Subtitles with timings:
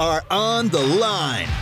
[0.00, 1.61] are on the line.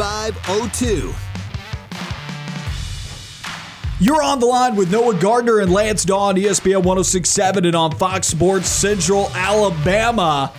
[0.00, 1.14] 888-382-7502.
[4.02, 7.92] You're on the line with Noah Gardner and Lance Dawe on ESPN 1067 and on
[7.92, 10.52] Fox Sports Central Alabama.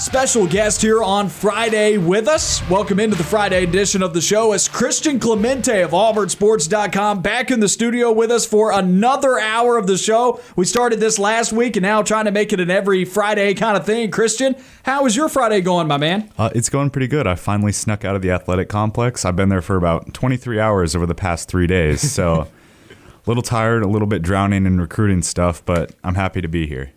[0.00, 2.66] Special guest here on Friday with us.
[2.70, 7.60] Welcome into the Friday edition of the show as Christian Clemente of AuburnSports.com back in
[7.60, 10.40] the studio with us for another hour of the show.
[10.56, 13.76] We started this last week and now trying to make it an every Friday kind
[13.76, 14.10] of thing.
[14.10, 16.32] Christian, how is your Friday going, my man?
[16.38, 17.26] Uh, it's going pretty good.
[17.26, 19.26] I finally snuck out of the athletic complex.
[19.26, 22.10] I've been there for about 23 hours over the past three days.
[22.10, 22.48] So
[22.90, 22.96] a
[23.26, 26.92] little tired, a little bit drowning in recruiting stuff, but I'm happy to be here.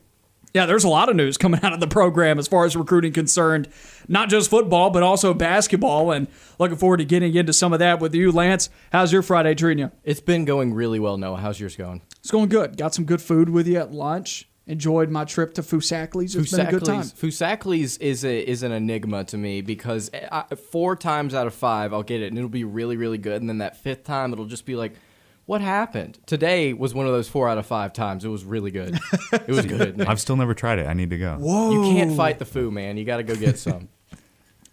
[0.54, 3.12] Yeah, there's a lot of news coming out of the program as far as recruiting
[3.12, 3.68] concerned,
[4.08, 6.12] not just football, but also basketball.
[6.12, 6.28] And
[6.60, 8.70] looking forward to getting into some of that with you, Lance.
[8.92, 9.92] How's your Friday treating you?
[10.04, 11.38] It's been going really well, Noah.
[11.38, 12.02] How's yours going?
[12.20, 12.78] It's going good.
[12.78, 14.48] Got some good food with you at lunch.
[14.66, 16.36] Enjoyed my trip to Foosackly's.
[16.36, 17.02] It's been a good time.
[17.02, 21.92] Foosackly's is a, is an enigma to me because I, four times out of five
[21.92, 24.46] I'll get it and it'll be really really good, and then that fifth time it'll
[24.46, 24.94] just be like,
[25.46, 26.20] what happened?
[26.26, 28.24] Today was one of those four out of five times.
[28.26, 28.98] It was really good.
[29.34, 30.02] It was good.
[30.02, 30.88] I've still never tried it.
[30.88, 31.36] I need to go.
[31.40, 31.72] Whoa.
[31.72, 32.98] You can't fight the foo, man.
[32.98, 33.90] You got to go get some.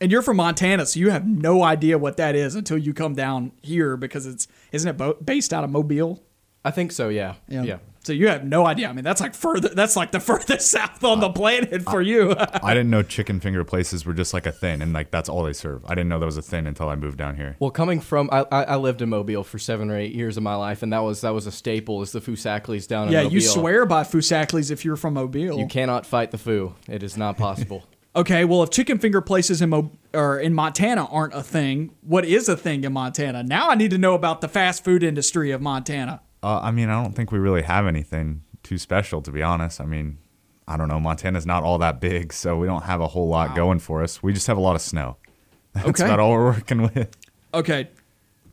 [0.03, 3.15] And you're from Montana, so you have no idea what that is until you come
[3.15, 6.23] down here because it's isn't it bo- based out of Mobile?
[6.65, 7.11] I think so.
[7.11, 7.35] Yeah.
[7.49, 7.81] Yeah.
[8.03, 8.89] So you have no idea.
[8.89, 9.69] I mean, that's like further.
[9.69, 12.35] That's like the furthest south on the uh, planet for you.
[12.63, 15.43] I didn't know chicken finger places were just like a thing, and like that's all
[15.43, 15.85] they serve.
[15.85, 17.57] I didn't know that was a thing until I moved down here.
[17.59, 20.43] Well, coming from I, I I lived in Mobile for seven or eight years of
[20.43, 22.01] my life, and that was that was a staple.
[22.03, 23.35] Is the Foosackly's down in yeah, Mobile?
[23.35, 25.59] you swear by Foosackly's if you're from Mobile.
[25.59, 26.75] You cannot fight the foo.
[26.89, 27.85] It is not possible.
[28.17, 32.25] Okay, well, if chicken finger places in Mo- or in Montana aren't a thing, what
[32.25, 33.45] is a thing in Montana?
[33.45, 36.21] Now I need to know about the fast food industry of Montana.
[36.43, 39.81] Uh, I mean, I don't think we really have anything too special, to be honest.
[39.81, 40.19] I mean,
[40.67, 41.01] I don't know.
[41.01, 44.23] Montana's not all that big, so we don't have a whole lot going for us.
[44.23, 45.17] We just have a lot of snow.
[45.75, 46.05] That's Okay.
[46.05, 47.17] about all we're working with.
[47.53, 47.91] Okay,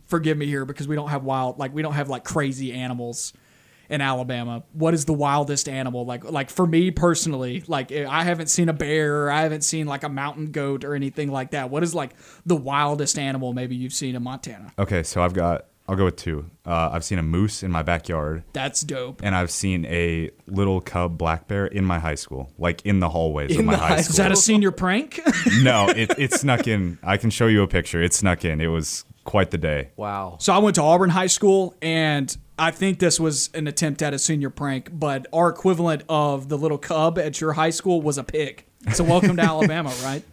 [0.05, 3.33] forgive me here because we don't have wild, like we don't have like crazy animals
[3.89, 4.63] in Alabama.
[4.73, 6.05] What is the wildest animal?
[6.05, 10.03] Like, like for me personally, like I haven't seen a bear, I haven't seen like
[10.03, 11.69] a mountain goat or anything like that.
[11.69, 12.11] What is like
[12.45, 14.73] the wildest animal maybe you've seen in Montana?
[14.77, 15.65] Okay, so I've got.
[15.87, 16.49] I'll go with two.
[16.65, 19.21] Uh, I've seen a moose in my backyard, That's dope.
[19.23, 23.07] and I've seen a little cub black bear in my high school, like in the
[23.09, 24.11] hallways of In my the high high school.
[24.11, 25.21] Is that a senior prank?
[25.61, 26.99] no, it, it snuck in.
[27.03, 28.01] I can show you a picture.
[28.01, 28.59] It snuck in.
[28.59, 29.89] It was quite the day.
[29.95, 30.37] Wow.
[30.39, 34.13] So I went to Auburn High School, and I think this was an attempt at
[34.13, 38.17] a senior prank, but our equivalent of the little cub at your high school was
[38.17, 38.65] a pig.
[38.93, 40.23] So welcome to Alabama, right?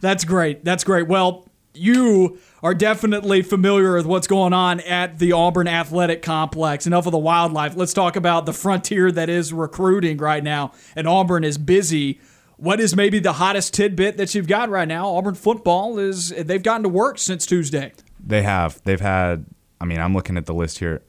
[0.00, 0.64] That's great.
[0.64, 1.08] That's great.
[1.08, 1.45] Well,
[1.76, 6.86] you are definitely familiar with what's going on at the Auburn Athletic Complex.
[6.86, 7.76] Enough of the wildlife.
[7.76, 10.72] Let's talk about the frontier that is recruiting right now.
[10.94, 12.20] And Auburn is busy.
[12.56, 15.08] What is maybe the hottest tidbit that you've got right now?
[15.08, 17.92] Auburn football is they've gotten to work since Tuesday.
[18.18, 18.82] They have.
[18.84, 19.46] They've had.
[19.80, 21.02] I mean, I'm looking at the list here.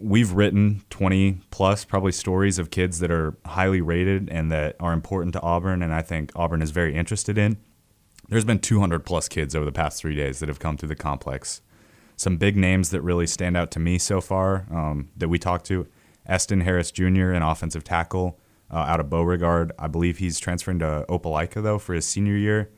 [0.00, 4.92] We've written 20 plus probably stories of kids that are highly rated and that are
[4.92, 7.58] important to Auburn, and I think Auburn is very interested in.
[8.32, 10.96] There's been 200 plus kids over the past three days that have come through the
[10.96, 11.60] complex.
[12.16, 15.66] Some big names that really stand out to me so far um, that we talked
[15.66, 15.86] to
[16.24, 19.72] Eston Harris Jr., an offensive tackle uh, out of Beauregard.
[19.78, 22.70] I believe he's transferring to Opelika, though, for his senior year.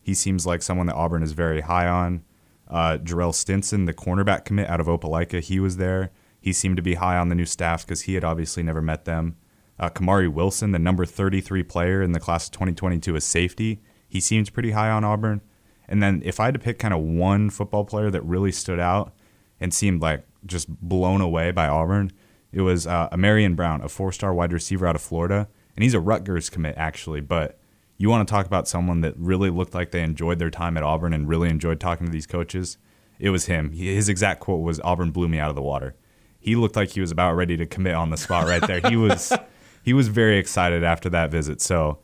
[0.00, 2.24] He seems like someone that Auburn is very high on.
[2.66, 6.10] Uh, Jarrell Stinson, the cornerback commit out of Opelika, he was there.
[6.40, 9.04] He seemed to be high on the new staff because he had obviously never met
[9.04, 9.36] them.
[9.78, 13.82] Uh, Kamari Wilson, the number 33 player in the class of 2022 is safety,
[14.12, 15.40] he seems pretty high on Auburn.
[15.88, 18.78] And then if I had to pick kind of one football player that really stood
[18.78, 19.14] out
[19.58, 22.12] and seemed like just blown away by Auburn,
[22.52, 26.00] it was uh, Amarian Brown, a four-star wide receiver out of Florida, and he's a
[26.00, 27.22] Rutgers commit actually.
[27.22, 27.58] But
[27.96, 30.82] you want to talk about someone that really looked like they enjoyed their time at
[30.82, 32.76] Auburn and really enjoyed talking to these coaches?
[33.18, 33.72] It was him.
[33.72, 35.94] His exact quote was, "Auburn blew me out of the water."
[36.38, 38.80] He looked like he was about ready to commit on the spot right there.
[38.90, 39.32] He was
[39.82, 41.62] he was very excited after that visit.
[41.62, 42.00] So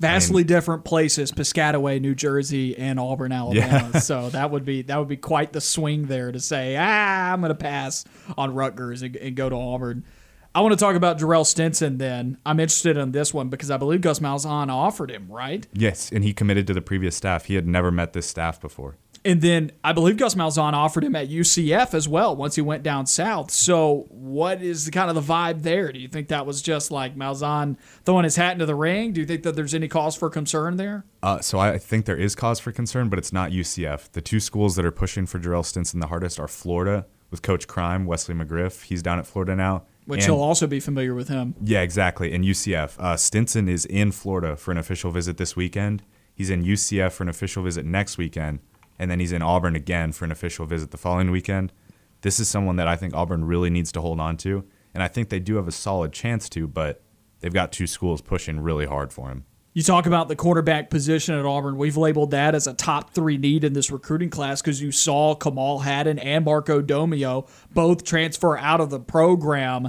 [0.00, 5.08] vastly different places piscataway new jersey and auburn alabama so that would be that would
[5.08, 8.04] be quite the swing there to say ah i'm going to pass
[8.36, 10.04] on rutgers and, and go to auburn
[10.52, 12.36] I want to talk about Jarrell Stinson then.
[12.44, 15.64] I'm interested in this one because I believe Gus Malzahn offered him, right?
[15.72, 17.44] Yes, and he committed to the previous staff.
[17.44, 18.96] He had never met this staff before.
[19.24, 22.82] And then I believe Gus Malzahn offered him at UCF as well once he went
[22.82, 23.50] down south.
[23.50, 25.92] So what is the, kind of the vibe there?
[25.92, 29.12] Do you think that was just like Malzahn throwing his hat into the ring?
[29.12, 31.04] Do you think that there's any cause for concern there?
[31.22, 34.10] Uh, so I think there is cause for concern, but it's not UCF.
[34.12, 37.66] The two schools that are pushing for Jarrell Stinson the hardest are Florida with Coach
[37.66, 38.84] Crime, Wesley McGriff.
[38.84, 39.84] He's down at Florida now.
[40.06, 41.54] Which and, he'll also be familiar with him.
[41.62, 42.32] Yeah, exactly.
[42.32, 42.98] And UCF.
[42.98, 46.02] Uh, Stinson is in Florida for an official visit this weekend.
[46.34, 48.60] He's in UCF for an official visit next weekend
[49.00, 51.72] and then he's in Auburn again for an official visit the following weekend.
[52.20, 54.62] This is someone that I think Auburn really needs to hold on to,
[54.92, 57.02] and I think they do have a solid chance to, but
[57.40, 59.46] they've got two schools pushing really hard for him.
[59.72, 61.78] You talk about the quarterback position at Auburn.
[61.78, 65.34] We've labeled that as a top three need in this recruiting class because you saw
[65.34, 69.88] Kamal Hadden and Marco Domio both transfer out of the program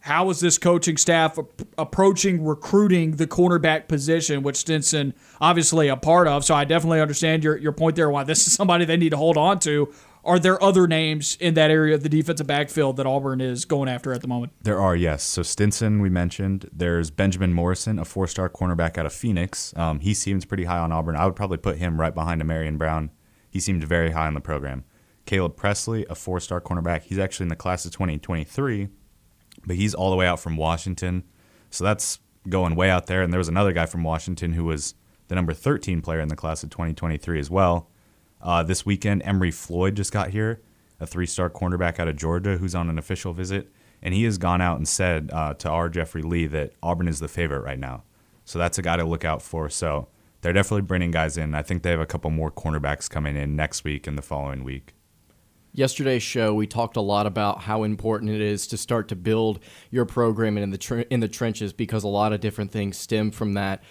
[0.00, 1.38] how is this coaching staff
[1.76, 6.44] approaching recruiting the cornerback position, which Stinson obviously a part of?
[6.44, 8.10] So I definitely understand your, your point there.
[8.10, 9.92] Why this is somebody they need to hold on to.
[10.22, 13.88] Are there other names in that area of the defensive backfield that Auburn is going
[13.88, 14.52] after at the moment?
[14.62, 15.22] There are, yes.
[15.22, 16.68] So Stinson, we mentioned.
[16.72, 19.72] There's Benjamin Morrison, a four-star cornerback out of Phoenix.
[19.76, 21.16] Um, he seems pretty high on Auburn.
[21.16, 23.10] I would probably put him right behind a Marion Brown.
[23.48, 24.84] He seemed very high on the program.
[25.24, 27.04] Caleb Presley, a four-star cornerback.
[27.04, 28.88] He's actually in the class of 2023
[29.66, 31.24] but he's all the way out from Washington.
[31.70, 32.18] So that's
[32.48, 33.22] going way out there.
[33.22, 34.94] And there was another guy from Washington who was
[35.28, 37.88] the number 13 player in the class of 2023 as well.
[38.40, 40.62] Uh, this weekend, Emory Floyd just got here,
[40.98, 43.70] a three star cornerback out of Georgia who's on an official visit.
[44.02, 47.20] And he has gone out and said uh, to our Jeffrey Lee that Auburn is
[47.20, 48.04] the favorite right now.
[48.46, 49.68] So that's a guy to look out for.
[49.68, 50.08] So
[50.40, 51.54] they're definitely bringing guys in.
[51.54, 54.64] I think they have a couple more cornerbacks coming in next week and the following
[54.64, 54.94] week.
[55.72, 59.60] Yesterday's show, we talked a lot about how important it is to start to build
[59.90, 63.30] your program in the tr- in the trenches because a lot of different things stem
[63.30, 63.82] from that.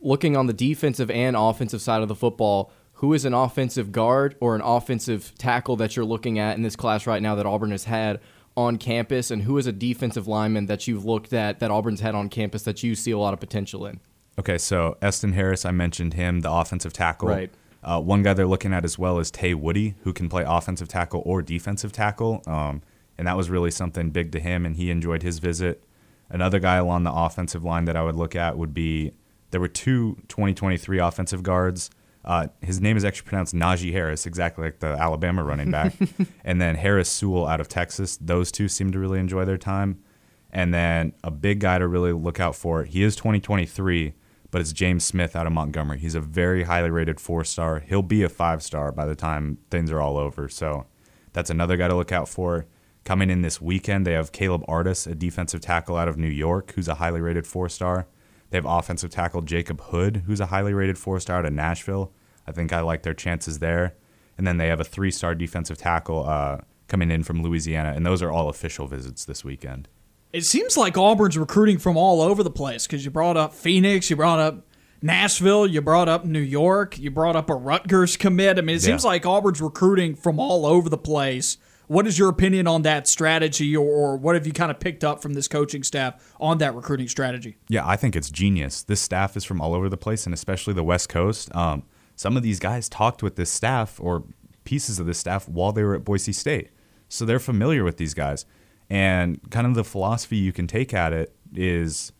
[0.00, 4.36] Looking on the defensive and offensive side of the football, who is an offensive guard
[4.40, 7.70] or an offensive tackle that you're looking at in this class right now that Auburn
[7.70, 8.20] has had
[8.56, 12.14] on campus, and who is a defensive lineman that you've looked at that Auburn's had
[12.14, 14.00] on campus that you see a lot of potential in?
[14.38, 17.28] Okay, so Eston Harris, I mentioned him, the offensive tackle.
[17.28, 17.50] Right.
[17.86, 20.88] Uh, one guy they're looking at as well is Tay Woody, who can play offensive
[20.88, 22.42] tackle or defensive tackle.
[22.44, 22.82] Um,
[23.16, 25.84] and that was really something big to him, and he enjoyed his visit.
[26.28, 29.12] Another guy along the offensive line that I would look at would be
[29.52, 31.88] there were two 2023 offensive guards.
[32.24, 35.94] Uh, his name is actually pronounced Najee Harris, exactly like the Alabama running back.
[36.44, 38.16] and then Harris Sewell out of Texas.
[38.16, 40.02] Those two seem to really enjoy their time.
[40.50, 42.82] And then a big guy to really look out for.
[42.82, 44.14] He is 2023,
[44.50, 45.98] but it's James Smith out of Montgomery.
[45.98, 47.80] He's a very highly rated four star.
[47.80, 50.48] He'll be a five star by the time things are all over.
[50.48, 50.86] So
[51.32, 52.66] that's another guy to look out for.
[53.04, 56.72] Coming in this weekend, they have Caleb Artis, a defensive tackle out of New York,
[56.74, 58.06] who's a highly rated four star.
[58.50, 62.12] They have offensive tackle Jacob Hood, who's a highly rated four star out of Nashville.
[62.46, 63.94] I think I like their chances there.
[64.38, 66.58] And then they have a three star defensive tackle uh,
[66.88, 69.88] coming in from Louisiana, and those are all official visits this weekend
[70.32, 74.10] it seems like Auburn's recruiting from all over the place because you brought up Phoenix,
[74.10, 74.66] you brought up
[75.02, 78.58] Nashville, you brought up New York, you brought up a Rutgers commit.
[78.58, 78.86] I mean, it yeah.
[78.86, 81.58] seems like Auburn's recruiting from all over the place.
[81.88, 85.04] What is your opinion on that strategy, or, or, what have you kind of picked
[85.04, 87.58] up from this coaching staff on that recruiting strategy?
[87.68, 88.82] Yeah, I think it's genius.
[88.82, 91.54] This staff is from all over the place, and especially the West Coast.
[91.54, 91.84] Um,
[92.16, 94.24] some of these guys talked with this staff or
[94.64, 96.70] pieces of this staff while they were at Boise State,
[97.08, 98.46] so they're familiar with these guys.
[98.88, 102.12] And kind of the philosophy you can take at it is,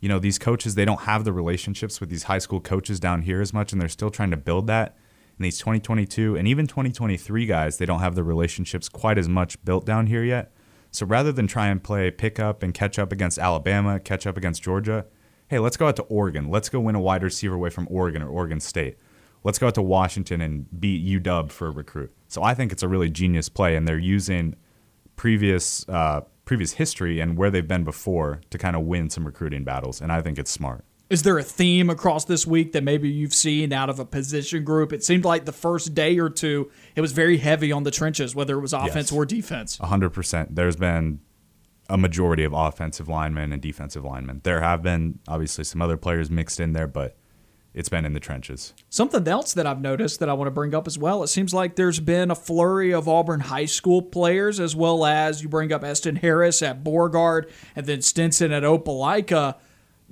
[0.00, 3.22] you know, these coaches, they don't have the relationships with these high school coaches down
[3.22, 4.96] here as much, and they're still trying to build that.
[5.38, 9.62] And these 2022 and even 2023 guys, they don't have the relationships quite as much
[9.64, 10.52] built down here yet.
[10.90, 14.62] So rather than try and play pickup and catch up against Alabama, catch up against
[14.62, 15.06] Georgia,
[15.48, 16.50] hey, let's go out to Oregon.
[16.50, 18.98] Let's go win a wide receiver away from Oregon or Oregon State.
[19.42, 22.12] Let's go out to Washington and beat UW for a recruit.
[22.28, 24.54] So I think it's a really genius play, and they're using
[25.16, 29.64] previous uh, previous history and where they've been before to kind of win some recruiting
[29.64, 30.84] battles, and I think it's smart.
[31.08, 34.64] Is there a theme across this week that maybe you've seen out of a position
[34.64, 34.94] group?
[34.94, 38.34] It seemed like the first day or two, it was very heavy on the trenches,
[38.34, 39.12] whether it was offense yes.
[39.12, 39.76] or defense.
[39.76, 40.46] 100%.
[40.50, 41.20] There's been
[41.90, 44.40] a majority of offensive linemen and defensive linemen.
[44.42, 47.18] There have been obviously some other players mixed in there, but
[47.74, 48.74] it's been in the trenches.
[48.90, 51.22] Something else that I've noticed that I want to bring up as well.
[51.22, 55.42] It seems like there's been a flurry of Auburn high school players, as well as
[55.42, 59.56] you bring up Eston Harris at Beauregard and then Stinson at Opelika.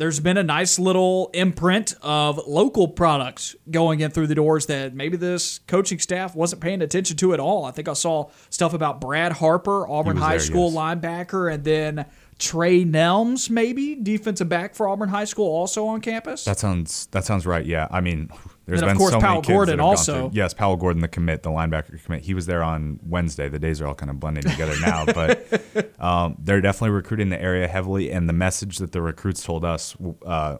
[0.01, 4.95] There's been a nice little imprint of local products going in through the doors that
[4.95, 7.67] maybe this coaching staff wasn't paying attention to at all.
[7.67, 10.79] I think I saw stuff about Brad Harper, Auburn High there, School yes.
[10.79, 12.07] linebacker, and then
[12.39, 16.47] Trey Nelms, maybe defensive back for Auburn High School, also on campus.
[16.47, 17.67] That sounds that sounds right.
[17.67, 18.31] Yeah, I mean,
[18.71, 20.31] there's And of been course, so Powell Gordon that have gone also.
[20.33, 22.23] Yes, Powell Gordon, the commit, the linebacker commit.
[22.23, 23.49] He was there on Wednesday.
[23.49, 27.43] The days are all kind of blending together now, but um, they're definitely recruiting the
[27.43, 28.13] area heavily.
[28.13, 30.59] And the message that the recruits told us, uh,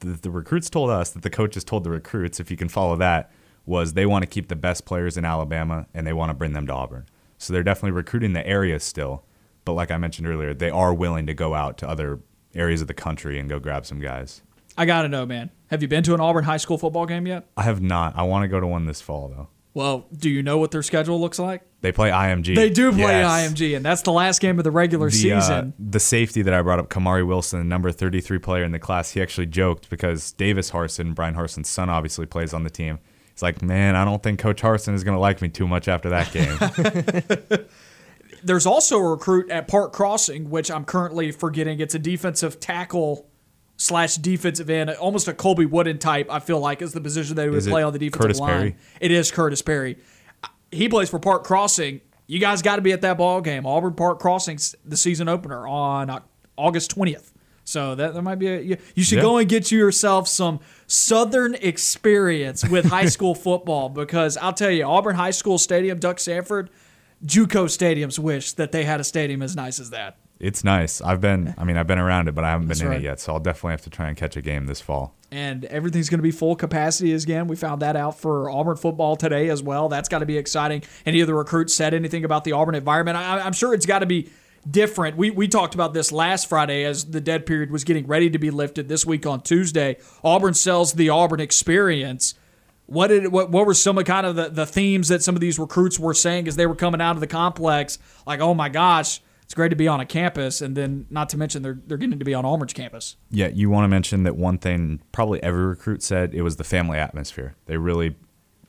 [0.00, 2.96] the, the recruits told us that the coaches told the recruits, if you can follow
[2.96, 3.30] that,
[3.64, 6.54] was they want to keep the best players in Alabama and they want to bring
[6.54, 7.06] them to Auburn.
[7.38, 9.22] So they're definitely recruiting the area still.
[9.64, 12.18] But like I mentioned earlier, they are willing to go out to other
[12.56, 14.42] areas of the country and go grab some guys.
[14.76, 15.50] I gotta know, man.
[15.68, 17.46] Have you been to an Auburn High School football game yet?
[17.56, 18.16] I have not.
[18.16, 19.48] I want to go to one this fall though.
[19.74, 21.62] Well, do you know what their schedule looks like?
[21.80, 22.54] They play IMG.
[22.54, 23.52] They do play Yes.
[23.52, 25.72] IMG, and that's the last game of the regular The, uh, season.
[25.78, 29.22] the safety that I brought up, Kamari Wilson, number 33 player in the class, he
[29.22, 32.98] actually joked because Davis Harsin, Bryan Harsin's son, obviously plays on the team.
[33.32, 35.88] He's like, man, I don't think Coach Harsin is going to like me too much
[35.88, 37.64] after that game.
[38.44, 41.80] There's also a recruit at Park Crossing, which I'm currently forgetting.
[41.80, 43.26] It's a defensive tackle
[43.82, 46.28] slash defensive end, almost a Colby Wooden type.
[46.30, 48.50] I feel like is the position that he would play on the defensive Curtis line.
[48.50, 48.76] Perry?
[49.00, 49.98] It is Curtis Perry.
[50.70, 52.00] He plays for Park Crossing.
[52.28, 53.66] You guys got to be at that ball game.
[53.66, 56.22] Auburn Park Crossing's the season opener on
[56.56, 57.32] August 20th.
[57.64, 59.22] So that, that might be a you, you should Yeah.
[59.22, 64.84] go and get yourself some Southern experience with high school football because I'll tell you,
[64.84, 66.68] Auburn High School Stadium, Duck Samford,
[67.24, 70.16] JUCO stadiums wish that they had a stadium as nice as that.
[70.42, 71.00] It's nice.
[71.00, 73.00] I've been, I mean, I've been around it, but I haven't That's been in right.
[73.00, 73.20] it yet.
[73.20, 75.14] So I'll definitely have to try and catch a game this fall.
[75.30, 77.46] and everything's going to be full capacity again.
[77.46, 79.88] We found that out for Auburn football today as well.
[79.88, 80.82] That's got to be exciting.
[81.06, 83.16] Any of the recruits said anything about the Auburn environment?
[83.16, 84.28] I, I'm sure it's got to be
[84.68, 85.16] different.
[85.16, 88.38] We we talked about this last Friday as the dead period was getting ready to
[88.38, 89.96] be lifted this week on Tuesday.
[90.22, 92.34] Auburn sells the Auburn experience.
[92.86, 95.40] What did what what were some of kind of the, the themes that some of
[95.40, 97.98] these recruits were saying as they were coming out of the complex?
[98.26, 101.36] Like, oh my gosh, it's great to be on a campus, and then not to
[101.36, 103.16] mention they're they're getting to be on Auburn's campus.
[103.30, 106.64] Yeah, you want to mention that one thing probably every recruit said it was the
[106.64, 107.54] family atmosphere.
[107.66, 108.16] They really,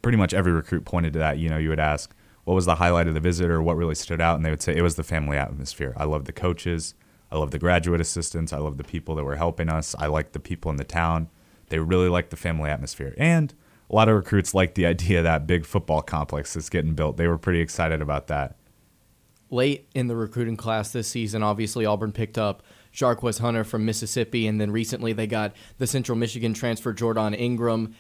[0.02, 1.38] pretty much every recruit pointed to that.
[1.38, 2.14] You know, you would ask,
[2.44, 4.36] what was the highlight of the visit or what really stood out?
[4.36, 5.94] And they would say it was the family atmosphere.
[5.96, 6.96] I love the coaches.
[7.32, 8.54] I love the graduate assistants.
[8.54, 9.96] I love the people that were helping us.
[9.98, 11.30] I like the people in the town.
[11.70, 13.16] They really like the family atmosphere.
[13.18, 13.54] And
[13.90, 17.18] a lot of recruits like the idea that big football complex that's getting built.
[17.18, 18.58] They were pretty excited about that.
[19.50, 24.48] Late in the recruiting class this season, obviously Auburn picked up Jarquez Hunter from Mississippi,
[24.48, 27.96] and then recently they got the Central Michigan transfer Jordan Ingram.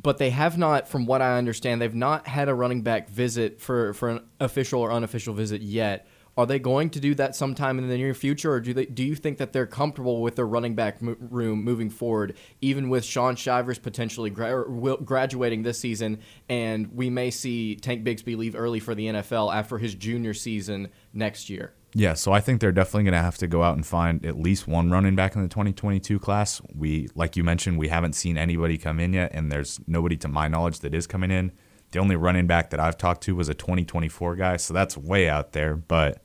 [0.00, 3.60] But they have not, from what I understand, they've not had a running back visit
[3.60, 6.06] for, for an official or unofficial visit yet.
[6.38, 8.86] Are they going to do that sometime in the near future, or do they?
[8.86, 12.88] Do you think that they're comfortable with their running back mo- room moving forward, even
[12.88, 14.64] with Shaun Shivers potentially gra-
[14.98, 19.78] graduating this season, and we may see Tank Bigsby leave early for the NFL after
[19.78, 21.74] his junior season next year?
[21.92, 24.38] Yeah, so I think they're definitely going to have to go out and find at
[24.38, 26.62] least one running back in the 2022 class.
[26.72, 30.28] We, like you mentioned, we haven't seen anybody come in yet, and there's nobody to
[30.28, 31.50] my knowledge that is coming in.
[31.90, 35.28] The only running back that I've talked to was a 2024 guy, so that's way
[35.28, 35.74] out there.
[35.74, 36.22] But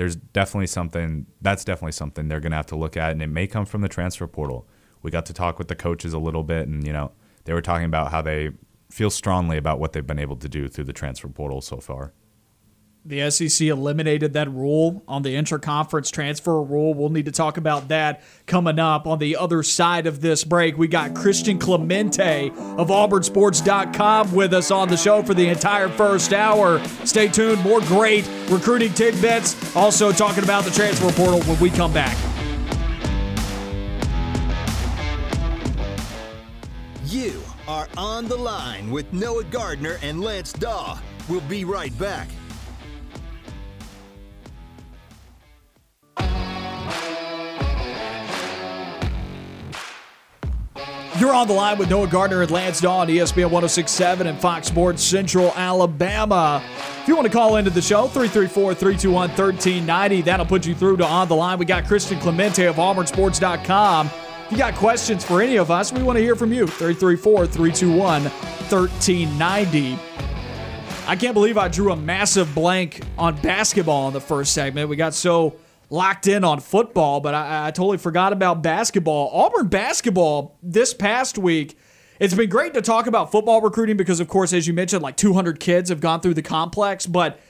[0.00, 3.26] there's definitely something that's definitely something they're going to have to look at, and it
[3.26, 4.66] may come from the transfer portal.
[5.02, 7.12] We got to talk with the coaches a little bit, and you know
[7.44, 8.52] they were talking about how they
[8.90, 12.14] feel strongly about what they've been able to do through the transfer portal so far.
[13.02, 16.92] The SEC eliminated that rule on the interconference transfer rule.
[16.92, 20.76] We'll need to talk about that coming up on the other side of this break.
[20.76, 26.34] We got Christian Clemente of AuburnSports.com with us on the show for the entire first
[26.34, 26.84] hour.
[27.06, 27.62] Stay tuned.
[27.62, 29.74] More great recruiting tidbits.
[29.74, 32.18] Also talking about the transfer portal when we come back.
[37.06, 41.00] You are on the line with Noah Gardner and Lance Dawe.
[41.30, 42.28] We'll be right back.
[51.20, 54.68] You're on the line with Noah Gardner and Lance Dawe on ESPN 1067 and Fox
[54.68, 56.62] Sports Central Alabama.
[57.02, 60.96] If you want to call into the show, 334 321 1390, that'll put you through
[60.96, 61.58] to On the Line.
[61.58, 64.06] We got Christian Clemente of AuburnSports.com.
[64.06, 66.66] If you got questions for any of us, we want to hear from you.
[66.66, 69.98] 334 321 1390.
[71.06, 74.88] I can't believe I drew a massive blank on basketball in the first segment.
[74.88, 75.56] We got so
[75.90, 79.28] locked in on football, but I, I totally forgot about basketball.
[79.32, 81.76] Auburn basketball this past week.
[82.20, 85.16] It's been great to talk about football recruiting because, of course, as you mentioned, like
[85.16, 87.40] 200 kids have gone through the complex, but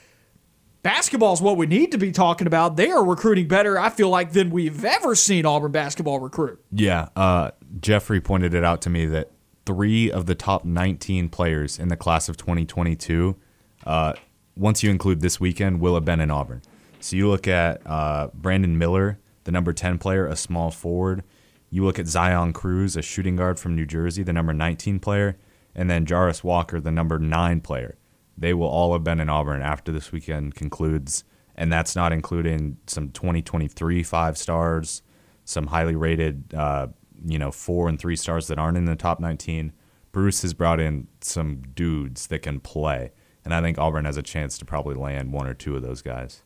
[0.82, 2.76] basketball is what we need to be talking about.
[2.76, 6.64] They are recruiting better, I feel like, than we've ever seen Auburn basketball recruit.
[6.72, 9.30] Yeah, uh, Jeffrey pointed it out to me that
[9.66, 13.36] three of the top 19 players in the class of 2022,
[13.84, 14.12] uh,
[14.56, 16.62] once you include this weekend, will have been in Auburn.
[17.00, 21.24] So you look at uh, Brandon Miller, the number 10 player, a small forward.
[21.70, 25.38] You look at Zion Cruz, a shooting guard from New Jersey, the number 19 player,
[25.74, 27.96] and then Jarace Walker, the number 9 player.
[28.36, 31.24] They will all have been in Auburn after this weekend concludes,
[31.56, 35.02] and that's not including some 2023 five stars,
[35.44, 36.88] some highly rated, uh,
[37.24, 39.72] you know, four and three stars that aren't in the top 19.
[40.12, 43.12] Bruce has brought in some dudes that can play,
[43.44, 46.02] and I think Auburn has a chance to probably land one or two of those
[46.02, 46.42] guys.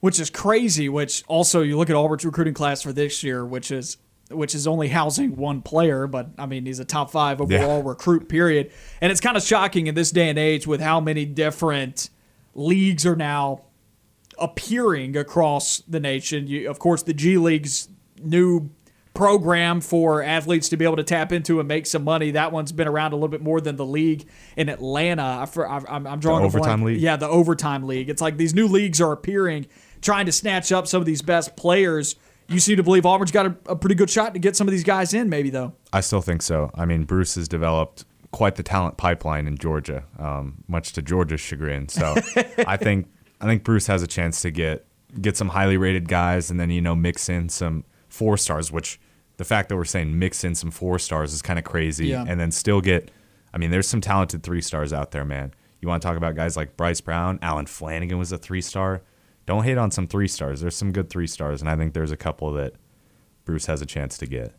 [0.00, 0.88] Which is crazy.
[0.88, 3.98] Which also you look at Auburn's recruiting class for this year, which is
[4.30, 7.88] which is only housing one player, but I mean, he's a top five overall yeah.
[7.88, 8.70] recruit, period.
[9.00, 12.10] And it's kind of shocking in this day and age with how many different
[12.54, 13.62] leagues are now
[14.38, 16.46] appearing across the nation.
[16.46, 17.88] You, of course, the G League's
[18.22, 18.70] new
[19.14, 22.30] program for athletes to be able to tap into and make some money.
[22.30, 24.26] That one's been around a little bit more than the league
[24.56, 25.22] in Atlanta.
[25.22, 27.00] I, am drawing the overtime league.
[27.00, 28.08] Yeah, the overtime league.
[28.08, 29.66] It's like these new leagues are appearing,
[30.00, 32.16] trying to snatch up some of these best players
[32.50, 34.72] you seem to believe Auburn's got a, a pretty good shot to get some of
[34.72, 35.72] these guys in, maybe though.
[35.92, 36.70] I still think so.
[36.74, 41.40] I mean, Bruce has developed quite the talent pipeline in Georgia, um, much to Georgia's
[41.40, 41.88] chagrin.
[41.88, 42.14] So
[42.66, 43.08] I think
[43.40, 44.84] I think Bruce has a chance to get
[45.20, 48.72] get some highly rated guys, and then you know mix in some four stars.
[48.72, 49.00] Which
[49.36, 52.24] the fact that we're saying mix in some four stars is kind of crazy, yeah.
[52.26, 53.12] and then still get.
[53.54, 55.52] I mean, there's some talented three stars out there, man.
[55.80, 59.02] You want to talk about guys like Bryce Brown, Allen Flanigan was a three star
[59.50, 60.60] don't hate on some three stars.
[60.60, 62.74] There's some good three stars, and I think there's a couple that
[63.44, 64.54] Bruce has a chance to get.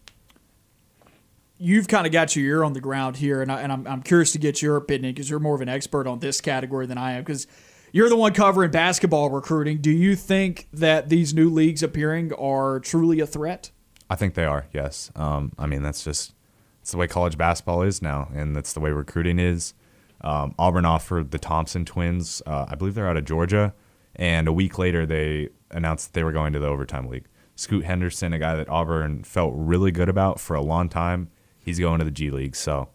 [1.58, 4.04] You've kind of got your ear on the ground here, and, I, and I'm, I'm
[4.04, 6.98] curious to get your opinion because you're more of an expert on this category than
[6.98, 7.22] I am.
[7.24, 7.48] Because
[7.94, 9.78] you're the one covering basketball recruiting.
[9.78, 13.72] Do you think that these new leagues appearing are truly a threat?
[14.10, 14.66] I think they are.
[14.74, 15.10] Yes.
[15.16, 16.34] Um, I mean, that's just
[16.82, 19.74] it's the way college basketball is now, and that's the way recruiting is.
[20.20, 22.42] Um, Auburn offered the Thompson twins.
[22.46, 23.74] Uh, I believe they're out of Georgia.
[24.22, 27.26] And a week later, they announced that they were going to the overtime league.
[27.56, 31.80] Scoot Henderson, a guy that Auburn felt really good about for a long time, he's
[31.80, 32.56] going to the G League.
[32.56, 32.90] So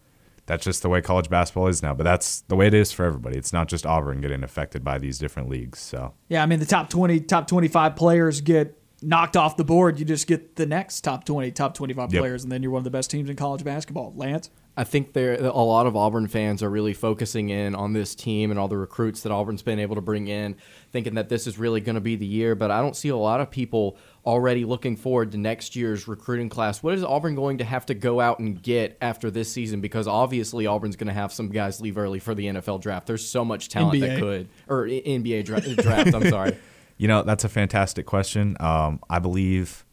[0.45, 1.93] that's just the way college basketball is now.
[1.93, 3.37] But that's the way it is for everybody.
[3.37, 5.79] It's not just Auburn getting affected by these different leagues.
[5.79, 9.99] So yeah, I mean the top twenty, top twenty-five players get knocked off the board.
[9.99, 12.21] You just get the next top twenty, top twenty-five yep.
[12.21, 14.13] players, and then you're one of the best teams in college basketball.
[14.15, 14.49] Lance.
[14.79, 18.51] I think there a lot of Auburn fans are really focusing in on this team
[18.51, 20.55] and all the recruits that Auburn's been able to bring in,
[20.91, 22.53] thinking that this is really going to be the year.
[22.53, 26.47] But I don't see a lot of people already looking forward to next year's recruiting
[26.47, 26.83] class.
[26.83, 29.81] What is Auburn going to have to go out and get after this season?
[29.81, 33.07] Because obviously Auburn's going to have some guys leave early for the NFL draft.
[33.07, 34.07] There's so much talent NBA.
[34.07, 36.13] that could, or NBA dra- draft.
[36.13, 36.55] I'm sorry.
[36.97, 38.55] You know that's a fantastic question.
[38.59, 39.85] Um, I believe.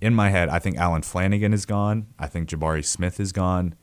[0.00, 2.08] In my head, I think Allen Flanigan is gone.
[2.18, 3.76] I think Jabari Smith is gone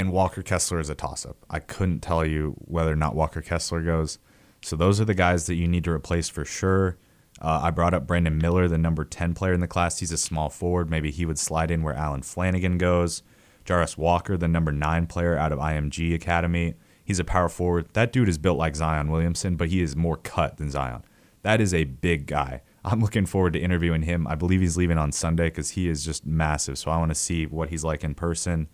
[0.00, 1.36] and Walker Kessler is a toss up.
[1.50, 4.18] I couldn't tell you whether or not Walker Kessler goes.
[4.62, 6.96] So those are the guys that you need to replace for sure.
[7.40, 9.98] Uh, I brought up Brandon Miller, the number 10 player in the class.
[9.98, 10.90] He's a small forward.
[10.90, 13.22] Maybe he would slide in where Allen Flanigan goes.
[13.64, 16.74] Jarace Walker, the number 9 player out of IMG Academy.
[17.04, 17.88] He's a power forward.
[17.92, 21.04] That dude is built like Zion Williamson, but he is more cut than Zion.
[21.42, 22.62] That is a big guy.
[22.84, 24.26] I'm looking forward to interviewing him.
[24.26, 26.78] I believe he's leaving on Sunday because he is just massive.
[26.78, 28.68] So I want to see what he's like in person.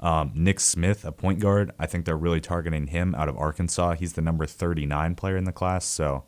[0.00, 3.94] Um, Nick Smith, a point guard, I think they're really targeting him out of Arkansas.
[3.94, 5.84] He's the number 39 player in the class.
[5.84, 6.24] So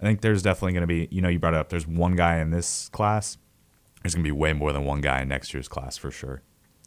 [0.00, 2.16] I think there's definitely going to be, you know, you brought it up, there's one
[2.16, 3.38] guy in this class.
[4.02, 6.42] There's going to be way more than one guy in next year's class for sure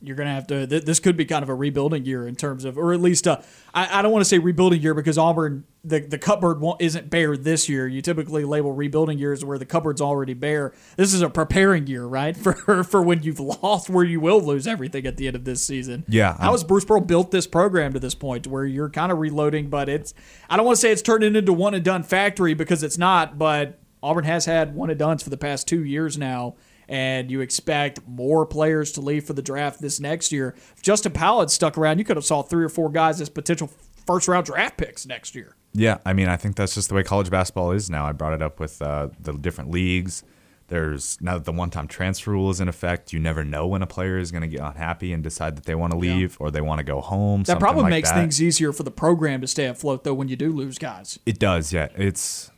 [0.05, 0.67] you're going to have to.
[0.67, 3.27] Th- this could be kind of a rebuilding year in terms of, or at least,
[3.27, 3.41] uh,
[3.73, 7.37] I, I don't want to say rebuilding year because Auburn, the, the cupboard isn't bare
[7.37, 7.87] this year.
[7.87, 10.73] You typically label rebuilding years where the cupboard's already bare.
[10.97, 12.35] This is a preparing year, right?
[12.45, 15.65] For for when you've lost, where you will lose everything at the end of this
[15.65, 16.05] season.
[16.07, 16.37] Yeah.
[16.37, 19.69] How has Bruce Pearl built this program to this point where you're kind of reloading,
[19.69, 20.13] but it's,
[20.49, 23.37] I don't want to say it's turned into one and done factory because it's not,
[23.37, 26.55] but Auburn has had one and done's for the past two years now
[26.87, 30.55] and you expect more players to leave for the draft this next year.
[30.75, 33.69] If Justin Powell stuck around, you could have saw three or four guys as potential
[34.05, 35.55] first round draft picks next year.
[35.73, 38.05] Yeah, I mean, I think that's just the way college basketball is now.
[38.05, 40.23] I brought it up with uh, the different leagues.
[40.67, 43.83] There's now that the one time transfer rule is in effect, you never know when
[43.83, 46.37] a player is going to get unhappy and decide that they want to leave yeah.
[46.45, 47.43] or they want to go home.
[47.43, 48.15] That probably like makes that.
[48.15, 51.19] things easier for the program to stay afloat, though, when you do lose guys.
[51.25, 51.89] It does, yeah.
[51.95, 52.51] It's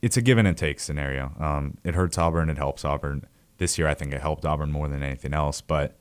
[0.00, 1.32] it's a give and take scenario.
[1.38, 3.26] Um, it hurts Auburn, it helps Auburn
[3.62, 5.60] this year I think it helped Auburn more than anything else.
[5.60, 5.96] But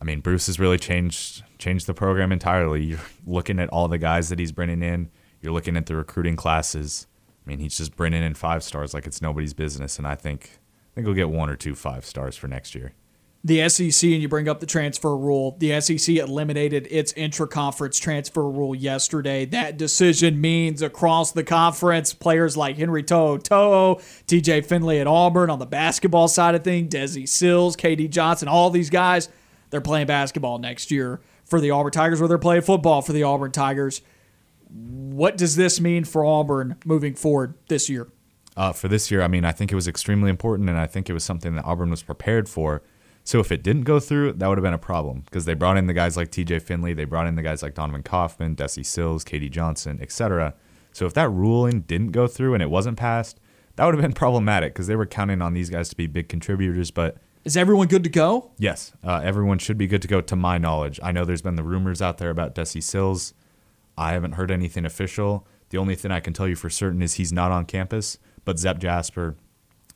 [0.00, 2.82] I mean, Bruce has really changed changed the program entirely.
[2.82, 5.10] You're looking at all the guys that he's bringing in.
[5.40, 7.06] You're looking at the recruiting classes.
[7.44, 10.58] I mean, he's just bringing in five stars like it's nobody's business, and I think
[10.92, 12.94] I think he'll get one or two five stars for next year.
[13.46, 15.54] The SEC, and you bring up the transfer rule.
[15.58, 19.44] The SEC eliminated its intra-conference transfer rule yesterday.
[19.44, 25.58] That decision means across the conference, players like Henry To'o, TJ Finley at Auburn on
[25.58, 29.28] the basketball side of things, Desi Sills, KD Johnson, all these guys,
[29.68, 33.24] they're playing basketball next year for the Auburn Tigers, or they're playing football for the
[33.24, 34.00] Auburn Tigers.
[34.70, 38.08] What does this mean for Auburn moving forward this year?
[38.56, 41.10] Uh, for this year, I mean, I think it was extremely important, and I think
[41.10, 42.82] it was something that Auburn was prepared for.
[43.26, 45.78] So if it didn't go through, that would have been a problem because they brought
[45.78, 46.58] in the guys like T.J.
[46.58, 50.54] Finley, they brought in the guys like Donovan Kaufman, Desi Sills, KD Johnson, etc.
[50.92, 53.40] So if that ruling didn't go through and it wasn't passed,
[53.76, 56.28] that would have been problematic because they were counting on these guys to be big
[56.28, 56.90] contributors.
[56.90, 58.52] But is everyone good to go?
[58.58, 60.20] Yes, uh, everyone should be good to go.
[60.20, 63.32] To my knowledge, I know there's been the rumors out there about Desi Sills.
[63.96, 65.46] I haven't heard anything official.
[65.70, 68.58] The only thing I can tell you for certain is he's not on campus, but
[68.58, 69.36] Zep Jasper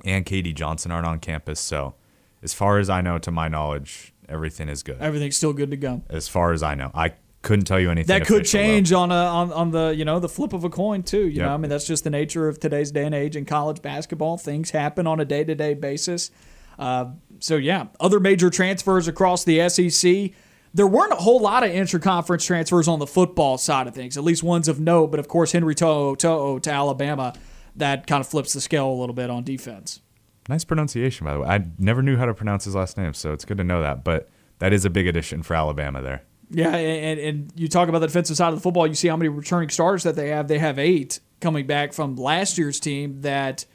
[0.04, 1.60] and KD Johnson aren't on campus.
[1.60, 1.94] So,
[2.42, 4.98] as far as I know, to my knowledge, everything is good.
[5.00, 6.02] Everything's still good to go.
[6.10, 8.08] As far as I know, I couldn't tell you anything.
[8.18, 9.00] That could change though.
[9.00, 11.20] on a, on on the you know the flip of a coin too.
[11.28, 11.46] You Yep.
[11.46, 14.36] know, I mean that's just the nature of today's day and age in college basketball.
[14.38, 16.30] Things happen on a day to day basis.
[16.78, 17.06] Uh,
[17.40, 20.30] so yeah, other major transfers across the SEC.
[20.74, 24.22] There weren't a whole lot of interconference transfers on the football side of things, at
[24.24, 25.10] least ones of note.
[25.10, 27.32] But of course, Henry To'o To'o to Alabama,
[27.76, 30.00] that kind of flips the scale a little bit on defense.
[30.48, 31.48] Nice pronunciation, by the way.
[31.48, 34.02] I never knew how to pronounce his last name, so it's good to know that.
[34.02, 36.22] But that is a big addition for Alabama there.
[36.50, 39.16] Yeah, and, and you talk about the defensive side of the football, you see how
[39.16, 40.48] many returning starters that they have.
[40.48, 43.66] They have eight coming back from last year's team that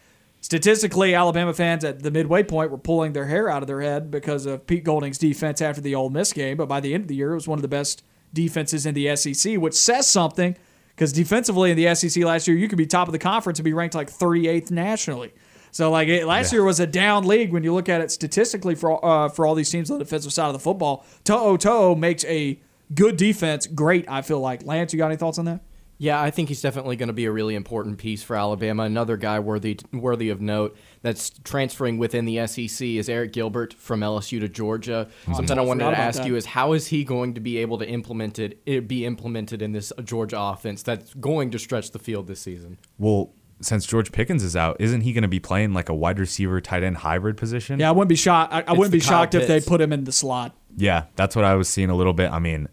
[0.41, 4.09] statistically Alabama fans at the midway point were pulling their hair out of their head
[4.09, 6.57] because of Pete Golding's defense after the Ole Miss game.
[6.57, 8.95] But by the end of the year, it was one of the best defenses in
[8.95, 10.57] the SEC, which says something
[10.95, 13.63] because defensively in the SEC last year, you could be top of the conference and
[13.63, 15.31] be ranked like 38th nationally.
[15.73, 16.57] So like it, last Yeah.
[16.59, 19.55] year was a down league when you look at it statistically for uh, for all
[19.55, 21.05] these teams on the defensive side of the football.
[21.25, 22.59] To'o To'o makes a
[22.95, 24.05] good defense great.
[24.07, 25.61] I feel like Lance, you got any thoughts on that?
[25.99, 28.83] Yeah, I think he's definitely going to be a really important piece for Alabama.
[28.83, 34.01] Another guy worthy worthy of note that's transferring within the SEC is Arik Gilbert from
[34.01, 35.07] LSU to Georgia.
[35.33, 36.27] Something I wanted to ask that.
[36.27, 39.61] you is how is he going to be able to implement it, it be implemented
[39.61, 42.79] in this Georgia offense that's going to stretch the field this season?
[42.97, 43.31] Well,
[43.65, 46.61] since George Pickens is out, isn't he going to be playing like a wide receiver
[46.61, 47.79] tight end hybrid position?
[47.79, 48.53] Yeah, I wouldn't be shocked.
[48.53, 50.55] I, I wouldn't be Kyle shocked if they put him in the slot.
[50.75, 52.31] Yeah, that's what I was seeing a little bit.
[52.31, 52.67] I mean,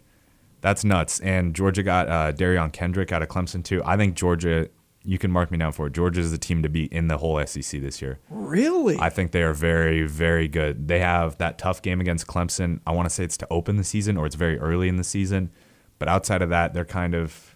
[0.61, 1.19] that's nuts.
[1.19, 3.81] And Georgia got uh, Derion Kendrick out of Clemson too.
[3.85, 4.69] I think Georgia.
[5.03, 5.93] You can mark me down for it.
[5.93, 8.19] Georgia is the team to beat in the whole SEC this year.
[8.29, 8.99] Really?
[8.99, 10.87] I think they are very, very good.
[10.87, 12.81] They have that tough game against Clemson.
[12.85, 15.03] I want to say it's to open the season or it's very early in the
[15.03, 15.49] season.
[15.97, 17.50] But outside of that, they're kind of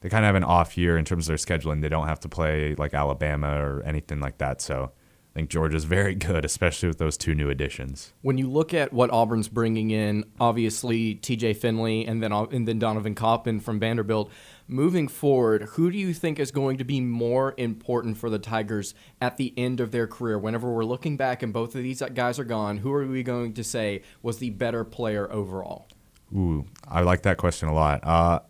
[0.00, 1.82] they kind of have an off year in terms of their scheduling.
[1.82, 4.60] They don't have to play like Alabama or anything like that.
[4.60, 4.92] So
[5.30, 8.12] I think Georgia's very good, especially with those two new additions.
[8.22, 11.54] When you look at what Auburn's bringing in, obviously T.J.
[11.54, 14.30] Finley and then and then Donovan Kaufman from Vanderbilt.
[14.66, 18.94] Moving forward, who do you think is going to be more important for the Tigers
[19.20, 20.38] at the end of their career?
[20.38, 23.52] Whenever we're looking back and both of these guys are gone, who are we going
[23.54, 25.88] to say was the better player overall?
[26.32, 28.00] Ooh, I like that question a lot.
[28.04, 28.40] Uh.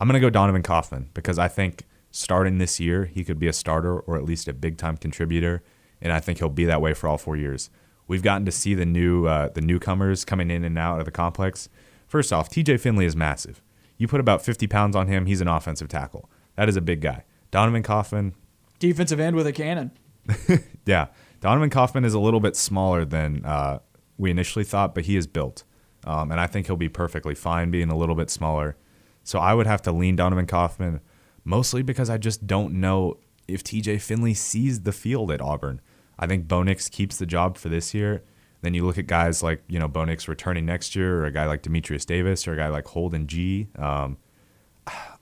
[0.00, 3.48] I'm going to go Donovan Kaufman because I think starting this year, he could be
[3.48, 5.62] a starter or at least a big time contributor.
[6.00, 7.68] And I think he'll be that way for all four years.
[8.08, 11.10] We've gotten to see the new uh, the newcomers coming in and out of the
[11.10, 11.68] complex.
[12.08, 13.62] First off, TJ Finley is massive.
[13.98, 16.30] You put about 50 pounds on him, he's an offensive tackle.
[16.56, 17.24] That is a big guy.
[17.50, 18.34] Donovan Kaufman,
[18.80, 19.92] Defensive end with a cannon.
[20.86, 21.08] yeah,
[21.40, 23.80] Donovan Kaufman is a little bit smaller than uh,
[24.16, 25.64] we initially thought, but he is built,
[26.04, 28.76] um, and I think he'll be perfectly fine being a little bit smaller.
[29.24, 31.00] So I would have to lean Donovan Kaufman,
[31.44, 35.80] mostly because I just don't know if TJ Finley sees the field at Auburn.
[36.18, 38.22] I think Bo Nix keeps the job for this year.
[38.62, 41.32] Then you look at guys like you know Bo Nix returning next year, or a
[41.32, 43.68] guy like Dematrius Davis, or a guy like Holden G.
[43.78, 44.18] Um,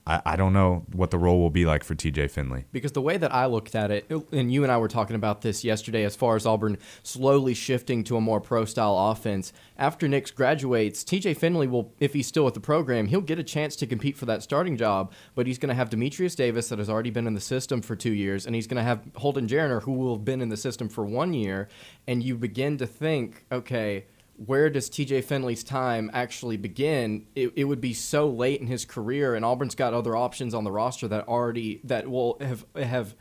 [0.05, 2.65] I, I don't know what the role will be like for TJ Finley.
[2.71, 5.41] Because the way that I looked at it, and you and I were talking about
[5.41, 10.07] this yesterday, as far as Auburn slowly shifting to a more pro style offense, after
[10.07, 13.75] Nix graduates, TJ Finley will, if he's still with the program, he'll get a chance
[13.77, 15.11] to compete for that starting job.
[15.35, 17.95] But he's going to have Dematrius Davis, that has already been in the system for
[17.95, 20.57] two years, and he's going to have Holden Geriner, who will have been in the
[20.57, 21.69] system for one year.
[22.07, 24.05] And you begin to think, okay,
[24.45, 27.25] where does TJ Finley's time actually begin?
[27.35, 30.63] It, it would be so late in his career, and Auburn's got other options on
[30.63, 33.15] the roster that already that will have have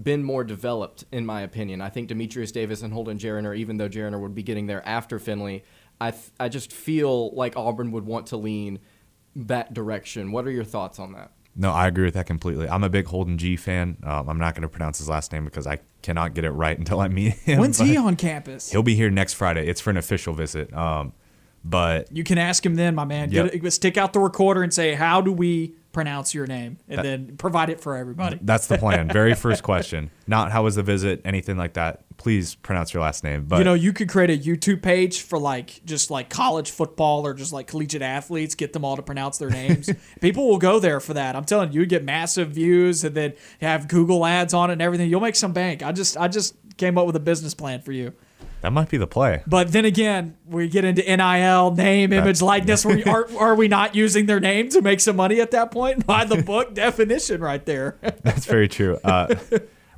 [0.00, 1.80] been more developed, in my opinion.
[1.80, 5.18] I think Dematrius Davis and Holden Geriner, even though Geriner would be getting there after
[5.18, 5.64] Finley,
[5.98, 8.80] I th- I just feel like Auburn would want to lean
[9.34, 10.30] that direction.
[10.30, 11.32] What are your thoughts on that?
[11.56, 12.68] No, I agree with that completely.
[12.68, 13.96] I'm a big Holden G fan.
[14.04, 16.78] Um, I'm not going to pronounce his last name because I cannot get it right
[16.78, 17.58] until I meet him.
[17.58, 18.70] When's he on campus?
[18.70, 19.66] He'll be here next Friday.
[19.66, 20.72] It's for an official visit.
[20.72, 21.12] Um,
[21.64, 23.30] but You can ask him then, my man.
[23.30, 23.52] Yep.
[23.52, 27.04] Get it, stick out the recorder and say, "How do we pronounce your name?" And
[27.04, 28.38] then provide it for everybody.
[28.42, 29.08] that's the plan.
[29.08, 30.10] Very first question.
[30.26, 32.04] Not how was the visit, anything like that.
[32.16, 33.44] Please pronounce your last name.
[33.46, 37.26] But you know, you could create a YouTube page for like just like college football
[37.26, 39.90] or just like collegiate athletes, get them all to pronounce their names.
[40.20, 41.34] People will go there for that.
[41.36, 44.82] I'm telling you, you get massive views and then have Google ads on it and
[44.82, 45.08] everything.
[45.10, 45.82] You'll make some bank.
[45.82, 48.12] I just I just came up with a business plan for you.
[48.60, 49.42] That might be the play.
[49.46, 52.84] But then again, we get into NIL, name, image, likeness.
[52.84, 56.06] We, are, are we not using their name to make some money at that point?
[56.06, 57.98] By the book definition, right there.
[58.22, 58.98] That's very true.
[59.02, 59.34] Uh,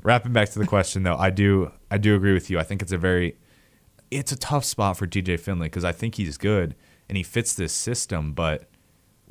[0.02, 2.58] wrapping back to the question, though, I do I do agree with you.
[2.58, 3.36] I think it's a very
[4.10, 6.74] it's a tough spot for TJ Finley because I think he's good
[7.08, 8.68] and he fits this system, but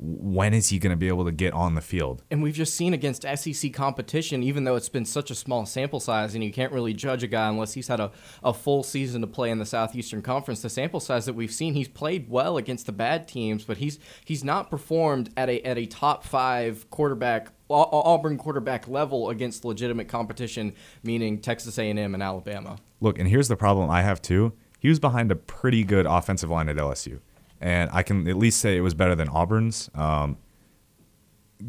[0.04, 2.24] when is he going to be able to get on the field?
[2.30, 6.00] And we've just seen against SEC competition, even though it's been such a small sample
[6.00, 8.10] size and you can't really judge a guy unless he's had a,
[8.42, 11.74] a full season to play in the Southeastern Conference, the sample size that we've seen,
[11.74, 15.78] he's played well against the bad teams, but he's he's not performed at a at
[15.78, 22.76] a top five quarterback Auburn quarterback level against legitimate competition, meaning Texas A&M and Alabama.
[23.00, 24.52] Look, and here's the problem I have too.
[24.78, 27.20] He was behind a pretty good offensive line at LSU,
[27.62, 29.88] and I can at least say it was better than Auburn's.
[29.94, 30.36] Um,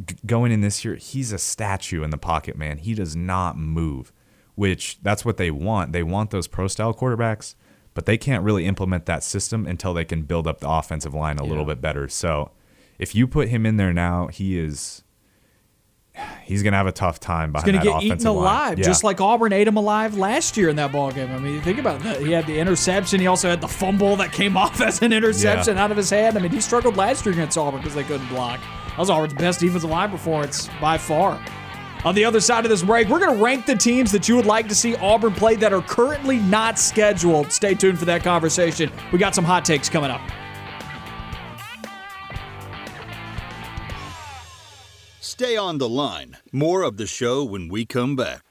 [0.05, 2.79] g- going in this year, he's a statue in the pocket, man.
[2.79, 4.11] He does not move,
[4.55, 5.93] which that's what they want.
[5.93, 7.53] They want those pro style quarterbacks,
[7.93, 11.37] but they can't really implement that system until they can build up the offensive line
[11.37, 12.09] a little bit better.
[12.09, 12.51] So,
[12.97, 15.02] if you put him in there now, he is.
[16.43, 18.85] He's gonna have a tough time behind he's going to that get eaten alive, Yeah.
[18.85, 21.31] just like Auburn ate him alive last year in that ball game.
[21.31, 22.21] I mean, think about that.
[22.21, 23.19] He had the interception.
[23.19, 26.37] He also had the fumble that came off as an interception out of his hand.
[26.37, 28.59] I mean, he struggled last year against Auburn because they couldn't block.
[28.89, 31.41] That was Auburn's best defensive line performance by far.
[32.05, 34.35] On the other side of this break, we're going to rank the teams that you
[34.35, 37.51] would like to see Auburn play that are currently not scheduled.
[37.51, 38.91] Stay tuned for that conversation.
[39.13, 40.21] We got some hot takes coming up.
[45.35, 46.37] Stay on the line.
[46.51, 48.43] More of the show when we come back.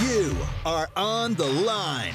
[0.00, 2.14] You are on the line.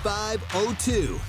[0.03, 1.19] 888-382-7502.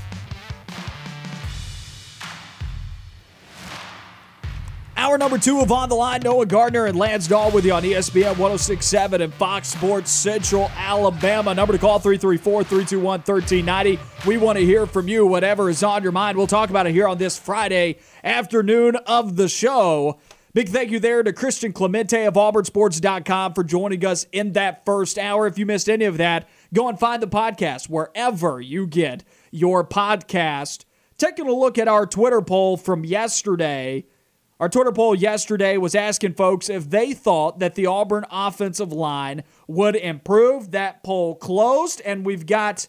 [4.94, 7.82] Hour number two of On the Line, Noah Gardner and Lance Dawe with you on
[7.82, 11.52] ESPN 1067 and Fox Sports Central Alabama.
[11.54, 13.98] Number to call 334 321 1390.
[14.28, 16.38] We want to hear from you, whatever is on your mind.
[16.38, 20.20] We'll talk about it here on this Friday afternoon of the show.
[20.54, 25.18] Big thank you there to Christian Clemente of auburnsports.com for joining us in that first
[25.18, 25.46] hour.
[25.46, 29.86] If you missed any of that, go and find the podcast wherever you get your
[29.86, 30.84] podcast.
[31.18, 34.06] Taking a look at our Twitter poll from yesterday.
[34.58, 39.42] Our Twitter poll yesterday was asking folks if they thought that the Auburn offensive line
[39.66, 40.70] would improve.
[40.70, 42.86] That poll closed, and we've got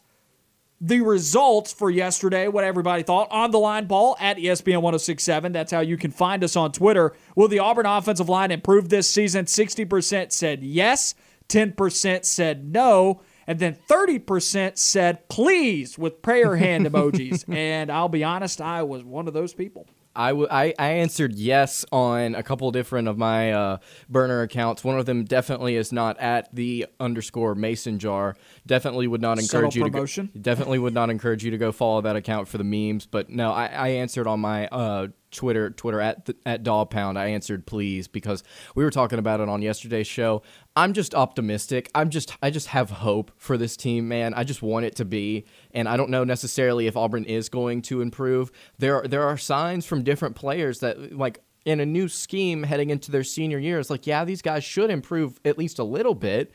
[0.80, 5.52] the results for yesterday, what everybody thought, on the line poll at ESPN 1067.
[5.52, 7.14] That's how you can find us on Twitter.
[7.36, 9.46] Will the Auburn offensive line improve this season?
[9.46, 11.16] 60% said yes,
[11.48, 17.44] 10% said no, and then 30% said please with prayer hand emojis.
[17.54, 19.88] and I'll be honest, I was one of those people.
[20.16, 23.78] I, w- I, I answered yes on a couple different of my uh,
[24.08, 24.84] burner accounts.
[24.84, 28.36] One of them definitely is not at the underscore mason jar.
[28.68, 30.28] Definitely would not encourage Subtle you promotion?
[30.28, 33.08] to go, definitely would not encourage you to go follow that account for the memes.
[33.08, 37.18] But no, I, I answered on my uh, Twitter Twitter at th- at Dog Pound.
[37.18, 38.44] I answered please because
[38.76, 40.42] we were talking about it on yesterday's show.
[40.76, 41.90] I'm just optimistic.
[41.94, 44.34] I'm just I just have hope for this team, man.
[44.34, 47.82] I just want it to be, and I don't know necessarily if Auburn is going
[47.84, 48.52] to improve.
[48.80, 52.90] There are, there are signs from different players that like in a new scheme heading
[52.90, 53.80] into their senior year.
[53.80, 56.52] It's like yeah, these guys should improve at least a little bit,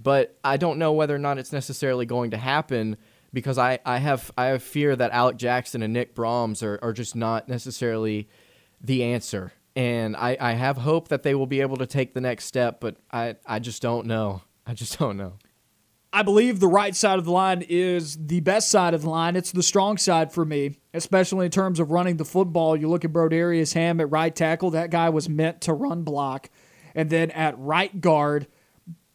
[0.00, 2.96] but I don't know whether or not it's necessarily going to happen
[3.32, 6.92] because I, I have I have fear that Alec Jackson and Nick Brahms are, are
[6.92, 8.28] just not necessarily
[8.80, 9.52] the answer.
[9.74, 12.78] And I, I have hope that they will be able to take the next step,
[12.80, 14.42] but I, I just don't know.
[14.66, 15.34] I just don't know.
[16.14, 19.34] I believe the right side of the line is the best side of the line.
[19.34, 22.76] It's the strong side for me, especially in terms of running the football.
[22.76, 24.72] You look at Brodarious Hamm at right tackle.
[24.72, 26.50] That guy was meant to run block.
[26.94, 28.46] And then at right guard,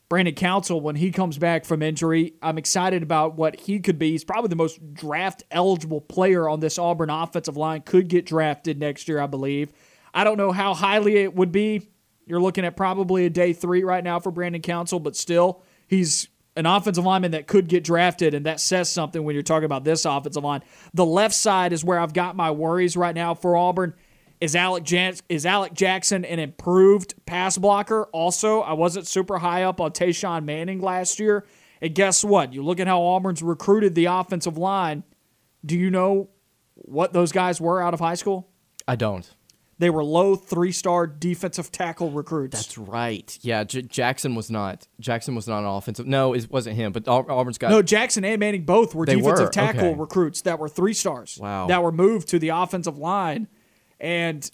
[0.09, 4.11] Brandon Council, when he comes back from injury, I'm excited about what he could be.
[4.11, 7.81] He's probably the most draft eligible player on this Auburn offensive line.
[7.81, 9.73] Could get drafted next year, I believe.
[10.13, 11.89] I don't know how highly it would be.
[12.25, 16.29] You're looking at probably a day three right now for Brandon Council, but still, he's
[16.55, 19.83] an offensive lineman that could get drafted, and that says something when you're talking about
[19.83, 20.63] this offensive line.
[20.93, 23.93] The left side is where I've got my worries right now for Auburn.
[24.39, 28.03] Is Alec, Jan- is Alec Jackson an improved pass blocker?
[28.13, 31.45] Also, I wasn't super high up on Tashawn Manning last year.
[31.81, 32.53] And guess what?
[32.53, 35.03] You look at how Auburn's recruited the offensive line.
[35.65, 36.29] Do you know
[36.75, 38.49] what those guys were out of high school?
[38.87, 39.29] I don't.
[39.79, 42.55] They were low three star defensive tackle recruits.
[42.55, 43.37] That's right.
[43.41, 44.87] Yeah, J- Jackson was not.
[44.99, 46.07] Jackson was not an offensive.
[46.07, 46.91] No, it wasn't him.
[46.91, 47.69] But Auburn's got.
[47.69, 49.99] no, Jackson and Manning both were defensive were, tackle okay.
[49.99, 51.37] recruits that were three stars.
[51.39, 51.67] Wow.
[51.67, 53.47] That were moved to the offensive line.
[53.99, 54.49] And,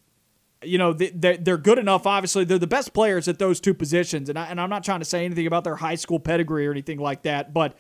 [0.64, 2.06] you know, they- they're, they're good enough.
[2.08, 4.30] Obviously, they're the best players at those two positions.
[4.30, 6.72] And, I, and I'm not trying to say anything about their high school pedigree or
[6.72, 7.54] anything like that.
[7.54, 7.76] But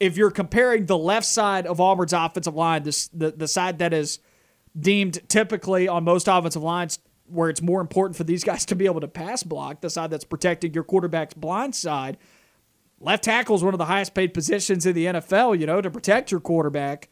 [0.00, 3.92] if you're comparing the left side of Auburn's offensive line, this, the, the side that
[3.92, 4.20] is
[4.78, 8.86] deemed typically on most offensive lines where it's more important for these guys to be
[8.86, 12.16] able to pass block, the side that's protecting your quarterback's blind side.
[13.00, 15.90] Left tackle is one of the highest paid positions in the NFL, you know, to
[15.90, 17.08] protect your quarterback.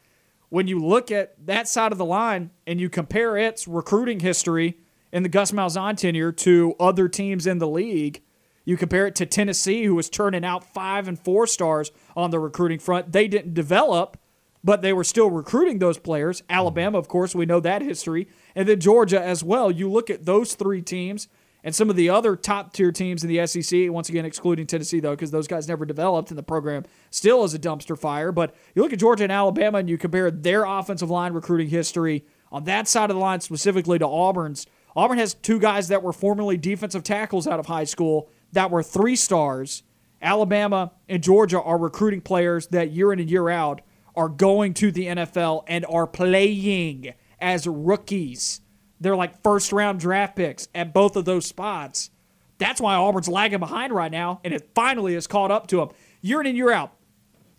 [0.49, 4.79] When you look at that side of the line and you compare its recruiting history
[5.13, 8.23] in the Gus Malzahn tenure to other teams in the league,
[8.65, 12.39] you compare it to Tennessee, who was turning out five and four stars on the
[12.39, 13.13] recruiting front.
[13.13, 14.19] They didn't develop,
[14.63, 16.43] but they were still recruiting those players.
[16.51, 18.29] Alabama, of course, we know that history.
[18.55, 19.71] And then Georgia as well.
[19.71, 21.29] You look at those three teams
[21.64, 25.01] and some of the other top tier teams in the SEC, once again, excluding Tennessee,
[25.01, 28.31] though, because those guys never developed and the program still is a dumpster fire.
[28.31, 32.25] But you look at Georgia and Alabama and you compare their offensive line recruiting history
[32.53, 34.66] on that side of the line, specifically to Auburn's.
[34.95, 38.83] Auburn has two guys that were formerly defensive tackles out of high school that were
[38.83, 39.83] three stars.
[40.23, 43.83] Alabama and Georgia are recruiting players that year in and year out
[44.14, 48.62] are going to the NFL and are playing as rookies.
[49.01, 52.11] They're like first round draft picks at both of those spots.
[52.59, 55.89] That's why Auburn's lagging behind right now, and it finally has caught up to them.
[56.23, 56.97] Year in and year out,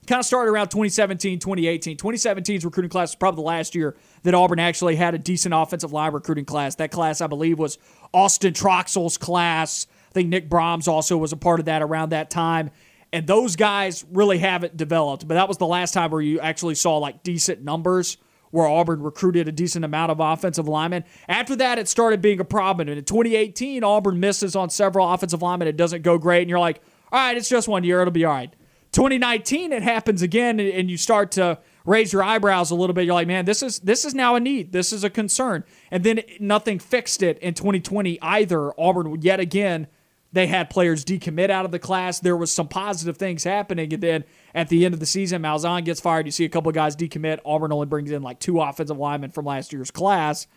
[0.07, 1.97] kind of started around 2017, 2018.
[1.97, 5.91] 2017's recruiting class was probably the last year that Auburn actually had a decent offensive
[5.91, 6.75] line recruiting class.
[6.75, 7.77] That class, I believe, was
[8.13, 9.85] Austin Troxell's class.
[10.09, 12.71] I think Nick Brahms also was a part of that around that time.
[13.13, 15.27] And those guys really haven't developed.
[15.27, 18.17] But that was the last time where you actually saw like decent numbers
[18.51, 21.03] where Auburn recruited a decent amount of offensive linemen.
[21.27, 22.87] After that, it started being a problem.
[22.87, 25.67] And in 2018, Auburn misses on several offensive linemen.
[25.67, 26.41] It doesn't go great.
[26.41, 26.81] And you're like,
[27.11, 28.01] all right, it's just one year.
[28.01, 28.53] It'll be all right.
[28.93, 33.05] 2019, it happens again, and you start to raise your eyebrows a little bit.
[33.05, 34.71] You're like, man, this is this is now a need.
[34.71, 35.63] This is a concern.
[35.91, 38.79] And then nothing fixed it in 2020 either.
[38.79, 39.87] Auburn yet again,
[40.33, 42.19] they had players decommit out of the class.
[42.19, 45.85] There was some positive things happening, and then at the end of the season, Malzahn
[45.85, 46.25] gets fired.
[46.25, 47.39] You see a couple of guys decommit.
[47.45, 50.47] Auburn only brings in like two offensive linemen from last year's class.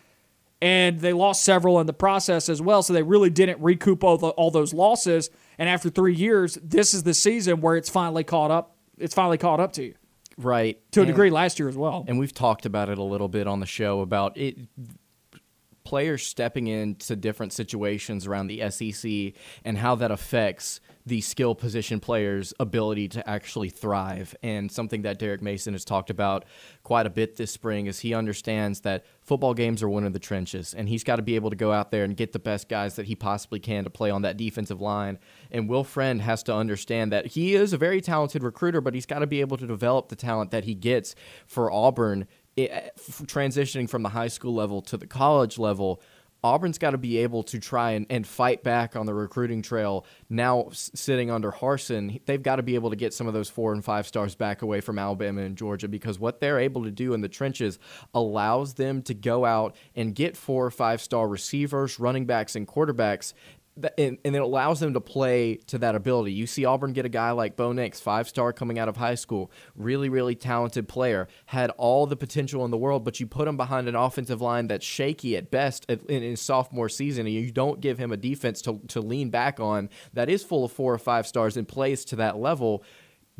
[0.63, 4.17] And they lost several in the process as well, so they really didn't recoup all,
[4.19, 5.31] the, all those losses.
[5.57, 8.75] And after three years, this is the season where it's finally caught up.
[8.99, 9.95] It's finally caught up to you
[10.37, 12.05] right to a And- degree last year as well.
[12.07, 14.57] and we've talked about it a little bit on the show about it
[15.83, 19.33] players stepping into different situations around the SEC
[19.65, 24.35] and how that affects the skill position players' ability to actually thrive.
[24.43, 26.45] And something that Derek Mason has talked about
[26.83, 30.19] quite a bit this spring is he understands that football games are one of the
[30.19, 32.69] trenches, and he's got to be able to go out there and get the best
[32.69, 35.17] guys that he possibly can to play on that defensive line.
[35.49, 39.05] And Will Friend has to understand that he is a very talented recruiter, but he's
[39.05, 41.15] got to be able to develop the talent that he gets
[41.47, 46.01] for Auburn it, transitioning from the high school level to the college level,
[46.43, 50.05] Auburn's got to be able to try and, and fight back on the recruiting trail.
[50.27, 53.49] Now s- sitting under Harsin, they've got to be able to get some of those
[53.49, 56.91] four and five stars back away from Alabama and Georgia because what they're able to
[56.91, 57.77] do in the trenches
[58.13, 62.67] allows them to go out and get four or five star receivers, running backs, and
[62.67, 63.33] quarterbacks
[63.97, 66.33] and, and it allows them to play to that ability.
[66.33, 69.15] You see Auburn get a guy like Bo Nix, five star coming out of high
[69.15, 73.47] school, really, really talented player, had all the potential in the world, but you put
[73.47, 77.51] him behind an offensive line that's shaky at best in his sophomore season, and you
[77.51, 80.93] don't give him a defense to, to lean back on that is full of four
[80.93, 82.83] or five stars and plays to that level,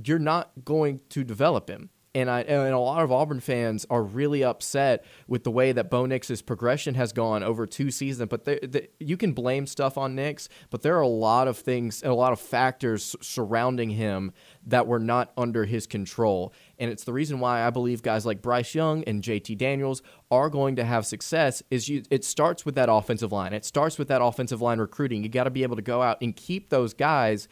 [0.03, 1.89] you're not going to develop him.
[2.13, 5.89] And I and a lot of Auburn fans are really upset with the way that
[5.89, 8.27] Bo Nix's progression has gone over two seasons.
[8.29, 11.57] But they, they, you can blame stuff on Nix, but there are a lot of
[11.57, 14.33] things and a lot of factors surrounding him
[14.65, 16.53] that were not under his control.
[16.77, 20.49] And it's the reason why I believe guys like Bryce Young and JT Daniels are
[20.49, 23.53] going to have success is you it starts with that offensive line.
[23.53, 25.23] It starts with that offensive line recruiting.
[25.23, 27.47] You got to be able to go out and keep those guys.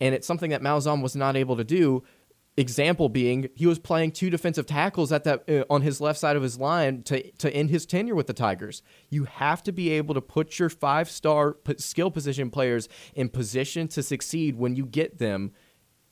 [0.00, 2.02] And it's something that Malzahn was not able to do
[2.58, 6.36] Example being, he was playing two defensive tackles at that uh, on his left side
[6.36, 8.82] of his line to to end his tenure with the Tigers.
[9.08, 13.88] You have to be able to put your five star skill position players in position
[13.88, 15.52] to succeed when you get them.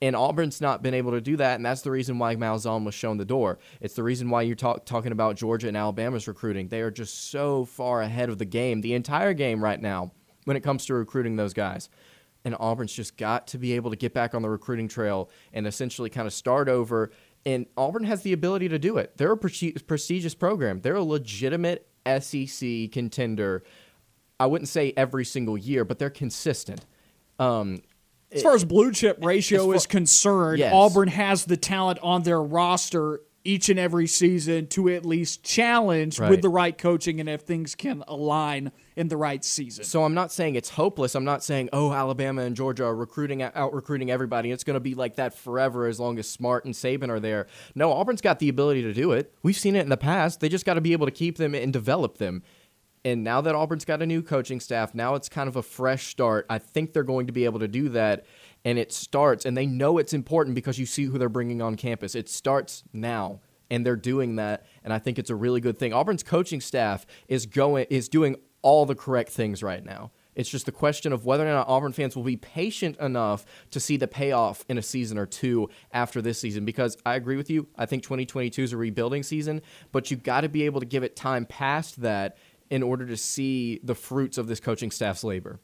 [0.00, 2.94] And Auburn's not been able to do that, and that's the reason why Malzahn was
[2.94, 3.58] shown the door.
[3.82, 6.68] It's the reason why you're talk, talking about Georgia and Alabama's recruiting.
[6.68, 10.12] They are just so far ahead of the game, the entire game right now,
[10.46, 11.90] when it comes to recruiting those guys
[12.44, 15.66] and Auburn's just got to be able to get back on the recruiting trail and
[15.66, 17.10] essentially kind of start over.
[17.44, 19.16] And Auburn has the ability to do it.
[19.16, 20.80] They're a pre- prestigious program.
[20.80, 21.86] They're a legitimate
[22.20, 23.62] SEC contender.
[24.38, 26.84] I wouldn't say every single year, but they're consistent.
[27.38, 27.82] Um,
[28.32, 30.72] as far as blue chip ratio far, is concerned, yes.
[30.72, 36.18] Auburn has the talent on their roster each and every season to at least challenge
[36.18, 36.30] right.
[36.30, 39.84] with the right coaching and if things can align in the right season.
[39.84, 41.14] So I'm not saying it's hopeless.
[41.14, 44.50] I'm not saying oh Alabama and Georgia are recruiting out recruiting everybody.
[44.50, 47.46] It's going to be like that forever as long as Smart and Saban are there.
[47.74, 49.34] No, Auburn's got the ability to do it.
[49.42, 50.40] We've seen it in the past.
[50.40, 52.42] They just got to be able to keep them and develop them.
[53.04, 56.08] And now that Auburn's got a new coaching staff, now it's kind of a fresh
[56.08, 56.44] start.
[56.50, 58.26] I think they're going to be able to do that
[58.64, 61.76] and it starts and they know it's important because you see who they're bringing on
[61.76, 62.14] campus.
[62.14, 63.40] It starts now
[63.70, 65.92] and they're doing that and I think it's a really good thing.
[65.92, 70.10] Auburn's coaching staff is going is doing all the correct things right now.
[70.34, 73.80] It's just the question of whether or not Auburn fans will be patient enough to
[73.80, 76.64] see the payoff in a season or two after this season.
[76.64, 77.66] Because I agree with you.
[77.76, 79.60] I think 2022 is a rebuilding season,
[79.92, 82.38] but you've got to be able to give it time past that
[82.70, 85.58] in order to see the fruits of this coaching staff's labor.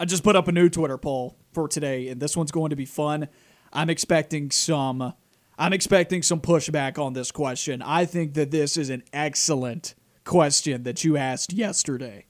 [0.00, 2.76] I just put up a new Twitter poll for today, and this one's going to
[2.76, 3.28] be fun.
[3.72, 5.14] I'm expecting some.
[5.56, 7.80] I'm expecting some pushback on this question.
[7.80, 9.94] I think that this is an excellent
[10.24, 12.26] question that you asked yesterday.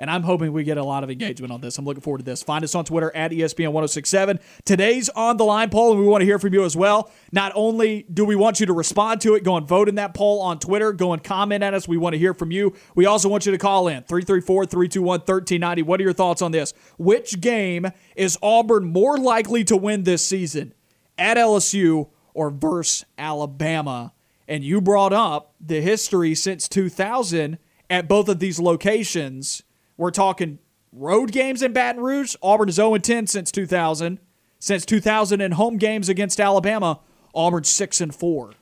[0.00, 1.76] And I'm hoping we get a lot of engagement on this.
[1.76, 2.42] I'm looking forward to this.
[2.42, 4.40] Find us on Twitter at ESPN1067.
[4.64, 7.12] Today's on the line poll, and we want to hear from you as well.
[7.32, 10.14] Not only do we want you to respond to it, go and vote in that
[10.14, 11.86] poll on Twitter, go and comment at us.
[11.86, 12.74] We want to hear from you.
[12.94, 15.82] We also want you to call in 334 321 1390.
[15.82, 16.72] What are your thoughts on this?
[16.96, 17.86] Which game
[18.16, 20.72] is Auburn more likely to win this season?
[21.18, 24.14] At LSU or versus Alabama?
[24.48, 27.58] And you brought up the history since 2000
[27.90, 29.62] at both of these locations
[30.00, 30.58] we're talking
[30.92, 32.34] road games in Baton Rouge.
[32.42, 34.18] Auburn is 0 10 since 2000.
[34.58, 37.00] Since 2000 in home games against Alabama,
[37.34, 38.52] Auburn 6 and 4.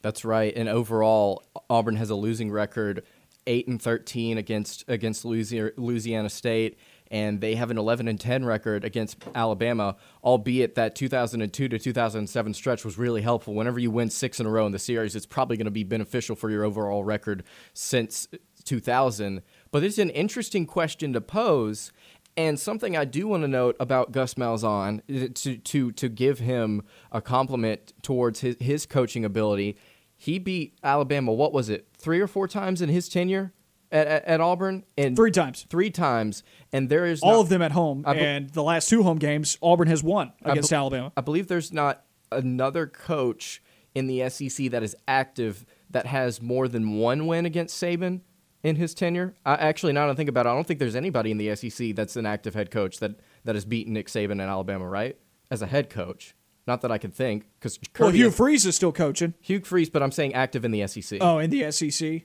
[0.00, 0.52] That's right.
[0.56, 3.04] And overall, Auburn has a losing record,
[3.46, 6.78] 8 and 13 against against Louisiana State
[7.14, 12.54] and they have an 11 and 10 record against Alabama, albeit that 2002 to 2007
[12.54, 13.54] stretch was really helpful.
[13.54, 15.84] Whenever you win six in a row in the series, it's probably going to be
[15.84, 18.26] beneficial for your overall record since
[18.64, 19.42] 2000.
[19.74, 21.90] But it's an interesting question to pose.
[22.36, 26.38] And something I do want to note about Gus Malzahn eh, to to to give
[26.38, 29.76] him a compliment towards his, his coaching ability.
[30.16, 31.32] He beat Alabama.
[31.32, 31.88] What was it?
[31.98, 33.52] Three or four times in his tenure
[33.90, 34.84] at, at, at Auburn.
[34.96, 35.66] And three times.
[35.68, 36.44] Three times.
[36.72, 38.02] And there is all not, of them at home.
[38.02, 41.12] Be- and the last two home games, Auburn has won against I be- Alabama.
[41.16, 43.60] I believe there's not another coach
[43.92, 48.20] in the SEC that is active that has more than one win against Saban
[48.64, 49.34] in his tenure.
[49.44, 51.54] I, actually, now that I think about it, I don't think there's anybody in the
[51.54, 55.16] SEC that's an active head coach that, that has beaten Nick Saban in Alabama, right?
[55.50, 56.34] As a head coach.
[56.66, 59.34] Not that I can think, because well, Hugh Freeze is still coaching.
[59.42, 61.18] Hugh Freeze, but I'm saying active in the SEC.
[61.20, 62.22] Oh, in the SEC.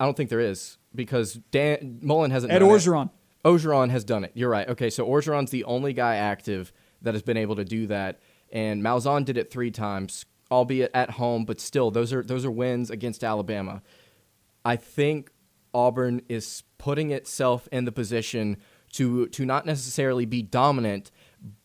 [0.00, 2.54] I don't think there is because Dan Mullen hasn't.
[2.54, 3.10] Ed Orgeron.
[3.44, 3.46] It.
[3.46, 4.32] Orgeron has done it.
[4.32, 4.66] You're right.
[4.66, 6.72] Okay, so Orgeron's the only guy active
[7.02, 8.18] that has been able to do that,
[8.50, 12.50] and Malzahn did it three times, albeit at home, but still, those are those are
[12.50, 13.82] wins against Alabama.
[14.64, 15.31] I think
[15.74, 18.56] Auburn is putting itself in the position
[18.92, 21.10] to to not necessarily be dominant,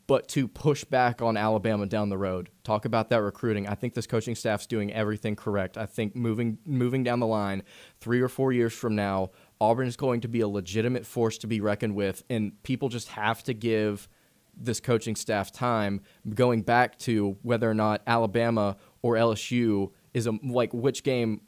[0.07, 2.49] but to push back on Alabama down the road.
[2.63, 3.67] Talk about that recruiting.
[3.67, 5.77] I think this coaching staff's doing everything correct.
[5.77, 7.63] I think moving moving down the line,
[7.99, 11.47] three or four years from now, Auburn is going to be a legitimate force to
[11.47, 14.07] be reckoned with, and people just have to give
[14.55, 16.01] this coaching staff time.
[16.33, 21.41] Going back to whether or not Alabama or LSU is a like which game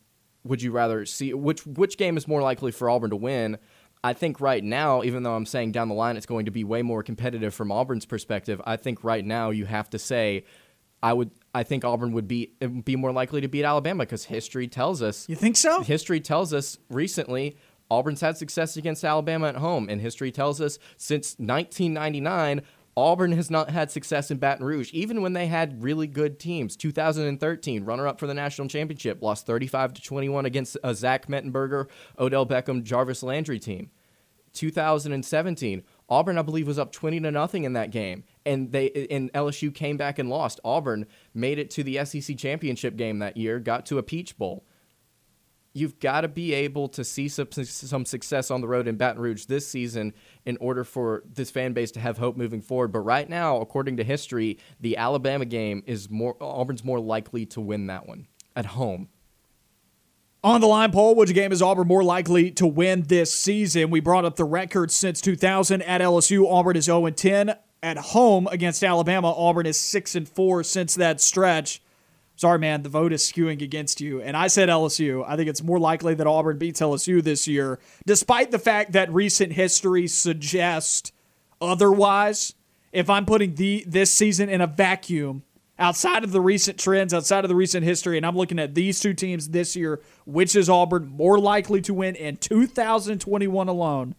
[0.44, 3.58] would you rather see which which game is more likely for Auburn to win?
[4.04, 6.64] I think right now, even though I'm saying down the line it's going to be
[6.64, 10.46] way more competitive from Auburn's perspective, I think right now you have to say
[11.04, 14.68] I would I think Auburn would be be more likely to beat Alabama because history
[14.68, 15.82] tells us You think so?
[15.82, 17.58] history tells us recently
[17.92, 22.62] Auburn's had success against Alabama at home, and history tells us since 1999.
[23.00, 26.76] Auburn has not had success in Baton Rouge, even when they had really good teams.
[26.76, 31.88] 2013, runner-up for the national championship, lost 35 to 21 against a Zach Mettenberger,
[32.20, 33.90] Odell Beckham, Jarvis Landry team.
[34.54, 39.32] 2017, Auburn, I believe, was up 20 to nothing in that game, and they and
[39.34, 40.60] LSU came back and lost.
[40.66, 44.66] Auburn made it to the SEC championship game that year, got to a Peach Bowl.
[45.80, 49.22] You've got to be able to see some, some success on the road in Baton
[49.22, 50.14] Rouge this season
[50.46, 52.92] in order for this fan base to have hope moving forward.
[52.92, 57.62] But right now, according to history, the Alabama game is more Auburn's more likely to
[57.62, 59.08] win that one at home.
[60.42, 63.90] On the line poll, which game is Auburn more likely to win this season?
[63.90, 66.50] We brought up the record since 2000 at LSU.
[66.50, 69.34] Auburn is 0 10 at home against Alabama.
[69.34, 71.82] Auburn is 6 and 4 since that stretch.
[72.40, 74.22] Sorry, man, the vote is skewing against you.
[74.22, 75.26] And I said LSU.
[75.28, 79.14] I think it's more likely that Auburn beats LSU this year, despite the fact that
[79.14, 81.12] recent history suggests
[81.60, 82.56] otherwise.
[82.94, 85.44] If I'm putting the this season in a vacuum,
[85.78, 89.02] outside of the recent trends, outside of the recent history, and I'm looking at these
[89.02, 94.16] two teams this year, which is Auburn more likely to win in 2021 alone?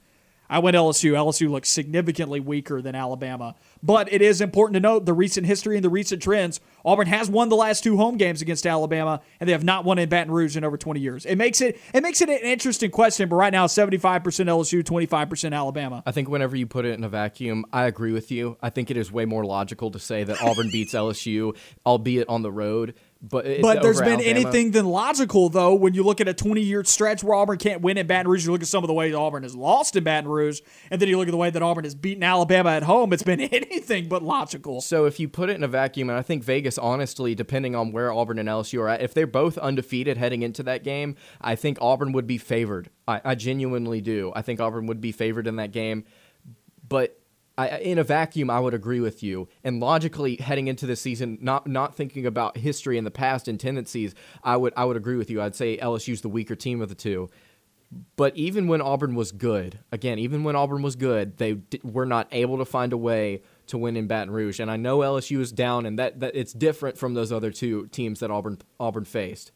[0.50, 1.12] I went LSU.
[1.12, 3.54] LSU looks significantly weaker than Alabama.
[3.82, 6.60] But it is important to note the recent history and the recent trends.
[6.84, 9.98] Auburn has won the last two home games against Alabama, and they have not won
[9.98, 11.24] in Baton Rouge in over 20 years.
[11.24, 15.54] It makes it it makes it an interesting question, but right now 75% LSU, 25%
[15.54, 16.02] Alabama.
[16.04, 18.58] I think whenever you put it in a vacuum, I agree with you.
[18.60, 22.42] I think it is way more logical to say that Auburn beats LSU, albeit on
[22.42, 22.94] the road.
[23.22, 24.30] But But there's been Alabama.
[24.30, 27.82] anything than logical though when you look at a 20 year stretch where Auburn can't
[27.82, 28.46] win in Baton Rouge.
[28.46, 30.60] You look at some of the ways Auburn has lost in Baton Rouge,
[30.90, 33.12] and then you look at the way that Auburn has beaten Alabama at home.
[33.12, 34.80] It's been anything but logical.
[34.80, 37.92] So if you put it in a vacuum, and I think Vegas, honestly, depending on
[37.92, 41.56] where Auburn and LSU are at, if they're both undefeated heading into that game, I
[41.56, 42.88] think Auburn would be favored.
[43.06, 44.32] I, I genuinely do.
[44.34, 46.04] I think Auburn would be favored in that game.
[46.88, 47.19] But
[47.60, 49.48] I, in a vacuum, I would agree with you.
[49.62, 53.60] And logically, heading into the season, not not thinking about history in the past and
[53.60, 55.42] tendencies, I would I would agree with you.
[55.42, 57.28] I'd say LSU's the weaker team of the two.
[58.16, 62.06] But even when Auburn was good, again, even when Auburn was good, they d- were
[62.06, 64.60] not able to find a way to win in Baton Rouge.
[64.60, 67.88] And I know LSU is down, and that, that it's different from those other two
[67.88, 69.50] teams that Auburn Auburn faced.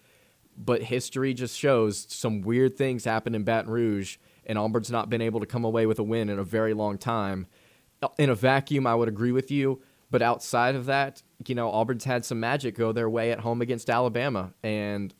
[0.56, 5.22] But history just shows some weird things happen in Baton Rouge, and Auburn's not been
[5.22, 7.46] able to come away with a win in a very long time.
[8.18, 9.82] In a vacuum, I would agree with you.
[10.10, 13.60] But outside of that, you know, Auburn's had some magic go their way at home
[13.62, 15.12] against Alabama, and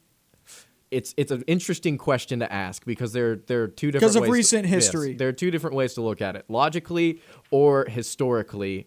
[0.91, 4.23] it's it's an interesting question to ask because there there are two different Because of
[4.23, 5.15] ways- recent yes, history.
[5.15, 7.21] there are two different ways to look at it: logically
[7.51, 8.87] or historically,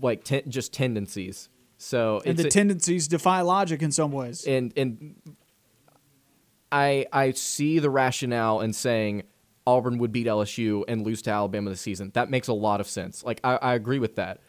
[0.00, 1.48] like ten, just tendencies.
[1.78, 4.44] So and the a- tendencies defy logic in some ways.
[4.46, 5.14] and and
[6.70, 9.22] I I see the rationale in saying
[9.66, 12.10] Auburn would beat LSU and lose to Alabama this season.
[12.14, 13.24] That makes a lot of sense.
[13.24, 14.40] Like I, I agree with that,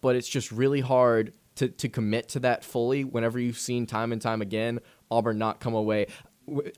[0.00, 3.04] but it's just really hard to to commit to that fully.
[3.04, 4.80] Whenever you've seen time and time again
[5.10, 6.06] Auburn not come away.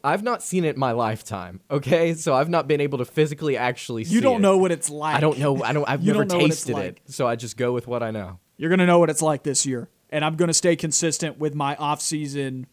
[0.02, 1.60] I've not seen it in my lifetime.
[1.70, 4.04] Okay, so I've not been able to physically actually.
[4.04, 4.42] see you don't it.
[4.42, 5.16] know what it's like.
[5.16, 5.62] I don't know.
[5.62, 5.88] I don't.
[5.88, 7.02] I've never don't know what it's tasted like.
[7.06, 8.40] it, so I just go with what I know.
[8.56, 9.88] You're going to know what it's like this year.
[10.10, 12.66] And I'm going to stay consistent with my off-season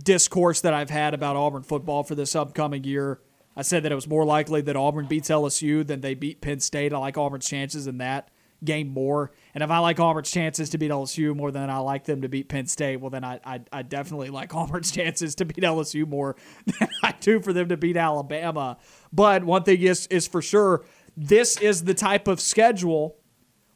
[0.00, 3.20] discourse that I've had about Auburn football for this upcoming year.
[3.56, 6.60] I said that it was more likely that Auburn beats LSU than they beat Penn
[6.60, 6.92] State.
[6.92, 8.30] I like Auburn's chances in that
[8.64, 9.30] game more.
[9.54, 12.28] And if I like Auburn's chances to beat LSU more than I like them to
[12.28, 16.06] beat Penn State, well, then I, I, I definitely like Auburn's chances to beat LSU
[16.06, 16.36] more
[16.66, 18.78] than I do for them to beat Alabama.
[19.12, 20.84] But one thing is, is for sure,
[21.16, 23.16] this is the type of schedule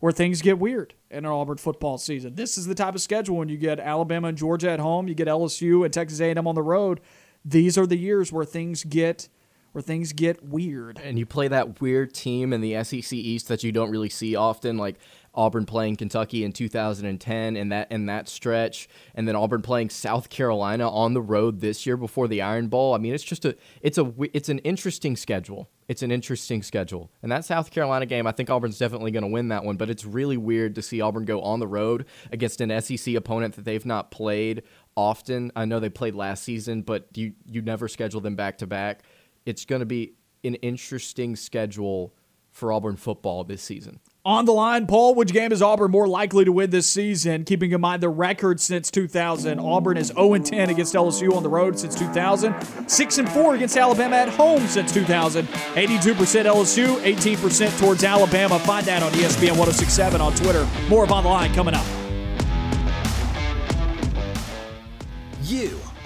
[0.00, 2.34] where things get weird in an Auburn football season.
[2.34, 5.14] This is the type of schedule when you get Alabama and Georgia at home, you
[5.14, 7.00] get LSU and Texas A&M on the road.
[7.44, 9.28] These are the years where things get
[9.78, 11.00] where things get weird.
[11.04, 14.34] and you play that weird team in the SEC East that you don't really see
[14.34, 14.96] often, like
[15.36, 20.30] Auburn playing Kentucky in 2010 and that in that stretch, and then Auburn playing South
[20.30, 22.92] Carolina on the road this year before the Iron Bowl.
[22.92, 25.70] I mean, it's just a it's a it's an interesting schedule.
[25.86, 29.28] It's an interesting schedule, and that South Carolina game, I think Auburn's definitely going to
[29.28, 29.76] win that one.
[29.76, 33.54] But it's really weird to see Auburn go on the road against an SEC opponent
[33.54, 34.64] that they've not played
[34.96, 35.52] often.
[35.54, 39.04] I know they played last season, but you you never schedule them back to back
[39.46, 40.14] it's going to be
[40.44, 42.14] an interesting schedule
[42.50, 44.00] for Auburn football this season.
[44.24, 47.44] On the line, Paul, which game is Auburn more likely to win this season?
[47.44, 51.48] Keeping in mind the record since 2000, Auburn is 0 10 against LSU on the
[51.48, 52.54] road since 2000,
[52.86, 56.14] 6 and 4 against Alabama at home since 2000, 82%
[56.44, 58.58] LSU, 18% towards Alabama.
[58.58, 60.68] Find that on ESPN 1067 on Twitter.
[60.88, 62.07] More of On the Line coming up.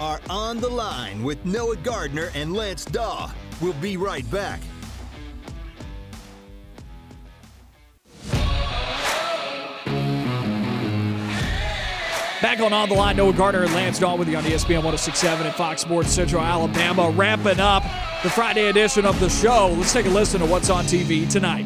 [0.03, 3.31] Are On the Line with Noah Gardner and Lance Dawe.
[3.61, 4.59] We'll be right back.
[12.41, 15.47] Back on On the Line, Noah Gardner and Lance Dawe with you on ESPN 1067
[15.47, 17.09] and Fox Sports Central Alabama.
[17.11, 17.83] Wrapping up
[18.23, 19.73] the Friday edition of the show.
[19.77, 21.65] Let's take a listen to what's on TV tonight.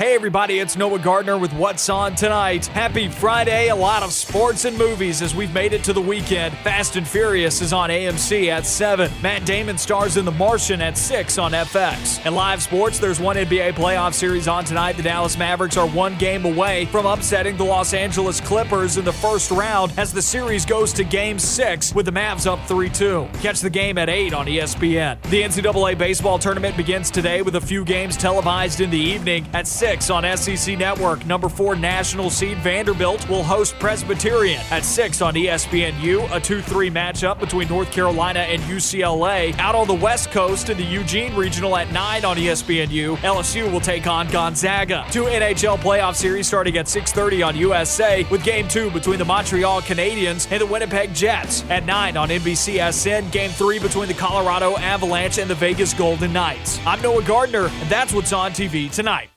[0.00, 2.68] Hey, everybody, it's Noah Gardner with What's On Tonight.
[2.68, 3.68] Happy Friday.
[3.68, 6.56] A lot of sports and movies as we've made it to the weekend.
[6.60, 9.10] Fast and Furious is on AMC at 7.
[9.20, 12.24] Matt Damon stars in The Martian at 6 on FX.
[12.24, 14.96] In live sports, there's one NBA playoff series on tonight.
[14.96, 19.12] The Dallas Mavericks are one game away from upsetting the Los Angeles Clippers in the
[19.12, 23.28] first round as the series goes to game 6 with the Mavs up 3 2.
[23.42, 25.20] Catch the game at 8 on ESPN.
[25.24, 29.66] The NCAA baseball tournament begins today with a few games televised in the evening at
[29.66, 31.26] 6 on SEC Network.
[31.26, 36.30] Number 4 national seed Vanderbilt will host Presbyterian at 6 on ESPNU.
[36.32, 39.58] A 2 3 matchup between North Carolina and UCLA.
[39.58, 43.16] Out on the West Coast in the Eugene Regional at 9 on ESPNU.
[43.16, 45.04] LSU will take on Gonzaga.
[45.10, 49.82] Two NHL playoff series starting at 6:30 on USA with Game 2 between the Montreal
[49.82, 51.64] Canadiens and the Winnipeg Jets.
[51.68, 56.78] At 9 on NBCSN, Game 3 between the Colorado Avalanche and the Vegas Golden Knights.
[56.86, 59.30] I'm Noah Gardner, and that's what's on TV tonight.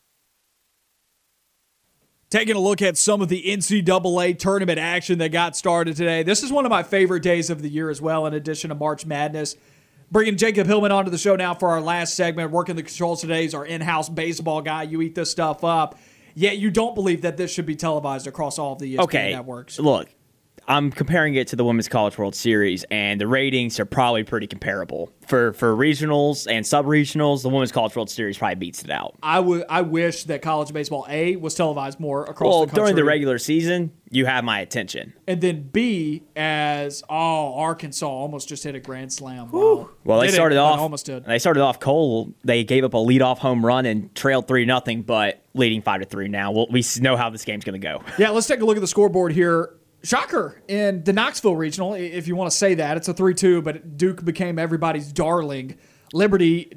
[2.34, 6.24] Taking a look at some of the NCAA tournament action that got started today.
[6.24, 8.76] This is one of my favorite days of the year as well, in addition to
[8.76, 9.56] March Madness.
[10.12, 12.50] Bringing Jacob Hillman onto the show now for our last segment.
[12.50, 14.82] Working the controls today is our in house baseball guy.
[14.82, 15.96] You eat this stuff up.
[16.34, 19.32] Yet you don't believe that this should be televised across all of the ESPN okay,
[19.34, 19.78] networks.
[19.78, 20.10] Look,
[20.68, 24.48] I'm comparing it to the Women's College World Series, and the ratings are probably pretty
[24.48, 25.12] comparable.
[25.28, 29.16] For for regionals and sub regionals, the Women's College World Series probably beats it out.
[29.24, 29.66] I would.
[29.70, 32.82] I wish that college baseball A was televised more across Well, the country.
[32.84, 35.14] during the regular season, you have my attention.
[35.28, 39.52] and then B as oh Arkansas almost just hit a grand slam.
[39.52, 39.90] Wow.
[40.04, 41.26] Well, they started but off almost did.
[41.26, 42.34] They started off cold.
[42.44, 46.06] They gave up a leadoff home run and trailed three nothing, but leading five to
[46.06, 46.52] three now.
[46.52, 48.02] Well, we know how this game's going to go.
[48.18, 49.76] Yeah, let's take a look at the scoreboard here.
[50.04, 52.98] Shocker in the Knoxville Regional, if you want to say that.
[52.98, 55.78] It's a 3 2, but Duke became everybody's darling.
[56.12, 56.72] Liberty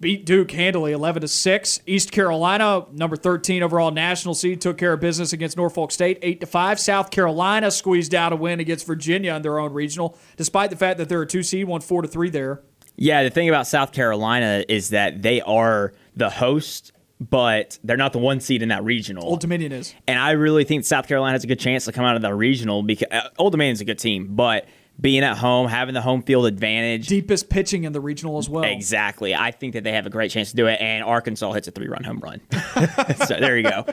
[0.00, 1.80] beat Duke handily 11 to 6.
[1.86, 6.40] East Carolina, number 13 overall national seed, took care of business against Norfolk State 8
[6.40, 6.80] to 5.
[6.80, 10.98] South Carolina squeezed out a win against Virginia in their own regional, despite the fact
[10.98, 12.62] that they're a 2 seed, won 4 to 3 there.
[12.96, 16.92] Yeah, the thing about South Carolina is that they are the host,
[17.30, 19.24] but they're not the one seed in that regional.
[19.24, 19.94] Old Dominion is.
[20.06, 22.34] And I really think South Carolina has a good chance to come out of the
[22.34, 24.66] regional because uh, Old Dominion's a good team, but
[25.00, 27.06] being at home, having the home field advantage.
[27.08, 28.64] Deepest pitching in the regional as well.
[28.64, 29.34] Exactly.
[29.34, 31.70] I think that they have a great chance to do it, and Arkansas hits a
[31.70, 32.40] three run home run.
[33.26, 33.86] so there you go.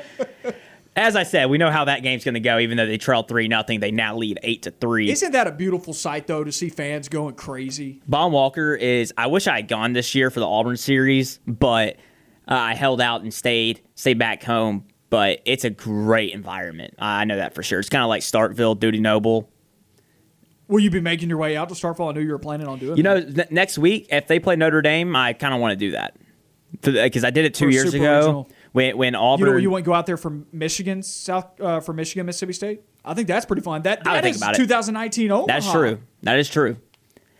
[0.95, 2.59] As I said, we know how that game's going to go.
[2.59, 5.09] Even though they trailed three nothing, they now lead eight to three.
[5.09, 8.01] Isn't that a beautiful sight, though, to see fans going crazy?
[8.07, 9.13] Baum-Walker is.
[9.17, 11.95] I wish I had gone this year for the Auburn series, but
[12.49, 14.85] uh, I held out and stayed, stayed back home.
[15.09, 16.93] But it's a great environment.
[16.99, 17.79] I know that for sure.
[17.79, 19.49] It's kind of like Starkville, Dudy Noble.
[20.67, 22.11] Will you be making your way out to Starkville?
[22.11, 22.97] I knew you were planning on doing it.
[22.97, 23.35] You that.
[23.35, 25.91] know, n- next week if they play Notre Dame, I kind of want to do
[25.91, 26.15] that
[26.81, 29.49] because I did it two For years ago when when You Auburn.
[29.49, 32.81] know, you wouldn't go out there from Michigan, South, uh, from Michigan, Mississippi State.
[33.03, 33.81] I think that's pretty fun.
[33.81, 34.57] That I would think about it.
[34.57, 35.47] 2019 Omaha.
[35.47, 35.99] That's true.
[36.21, 36.77] That is true.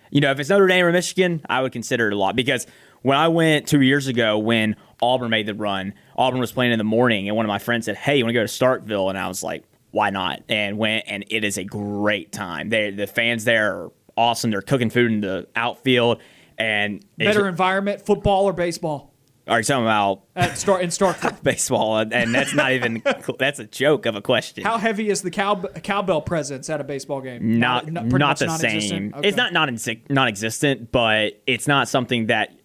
[0.10, 2.66] You know, if it's Notre Dame or Michigan, I would consider it a lot because
[3.04, 6.78] when I went two years ago when Auburn made the run, Auburn was playing in
[6.78, 9.10] the morning, and one of my friends said, "Hey, you want to go to Starkville?"
[9.10, 12.70] And I was like, "Why not?" And went, and it is a great time.
[12.70, 14.52] They the fans there are awesome.
[14.52, 16.22] They're cooking food in the outfield,
[16.58, 19.14] and Better environment, football or baseball
[19.48, 21.42] Are you talking about at Star in Starkville.
[21.44, 22.00] baseball?
[22.00, 23.02] And that's not even
[23.40, 24.66] that's a joke of a question.
[24.66, 27.60] How heavy is the cow, cowbell presence at a baseball game?
[27.60, 29.14] not pretty not the same.
[29.16, 29.30] Okay.
[29.30, 29.78] It's not non
[30.10, 32.59] non-existent, but it's not something that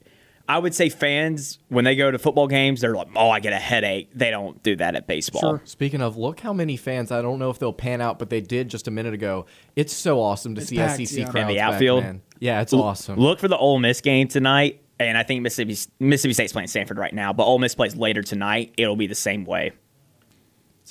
[0.48, 3.52] I would say fans when they go to football games, they're like, "Oh, I get
[3.54, 5.40] a headache." They don't do that at baseball.
[5.40, 5.62] Sure.
[5.64, 7.10] Speaking of, look how many fans.
[7.10, 9.46] I don't know if they'll pan out, but they did just a minute ago.
[9.74, 11.24] It's so awesome to It's see packed, SEC yeah.
[11.30, 12.02] crowds In the back, outfield?
[12.04, 12.22] man.
[12.40, 13.18] Yeah, it's L- awesome.
[13.18, 16.98] Look for the Ole Miss game tonight, and I think Mississippi Mississippi State's playing Stanford
[16.98, 18.74] right now, but Ole Miss plays later tonight.
[18.76, 19.72] It'll be the same way.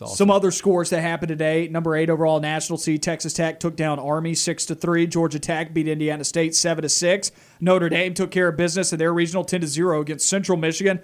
[0.01, 0.15] Awesome.
[0.15, 1.67] Some other scores that happened today.
[1.67, 5.05] Number eight overall national seed Texas Tech took down Army six to three.
[5.05, 7.31] Georgia Tech beat Indiana State seven to six.
[7.59, 10.99] Notre Dame took care of business in their regional ten to zero against Central Michigan.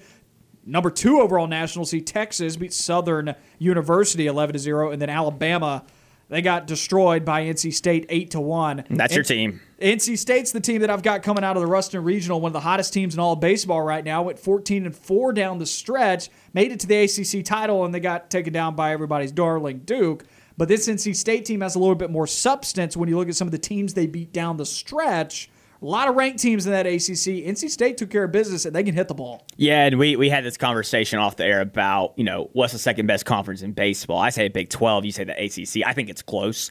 [0.65, 5.83] Number two overall national seed Texas beat Southern University eleven to zero, and then Alabama
[6.29, 8.85] they got destroyed by NC State eight to one.
[8.89, 9.61] That's your team.
[9.81, 12.53] NC State's the team that I've got coming out of the Ruston Regional, one of
[12.53, 14.23] the hottest teams in all of baseball right now.
[14.23, 17.99] Went 14 and 4 down the stretch, made it to the ACC title, and they
[17.99, 20.25] got taken down by everybody's darling Duke.
[20.57, 23.35] But this NC State team has a little bit more substance when you look at
[23.35, 25.49] some of the teams they beat down the stretch.
[25.81, 27.45] A lot of ranked teams in that ACC.
[27.47, 29.45] NC State took care of business and they can hit the ball.
[29.55, 32.79] Yeah, and we, we had this conversation off the air about, you know, what's the
[32.79, 34.19] second best conference in baseball.
[34.19, 35.87] I say Big 12, you say the ACC.
[35.87, 36.69] I think it's close.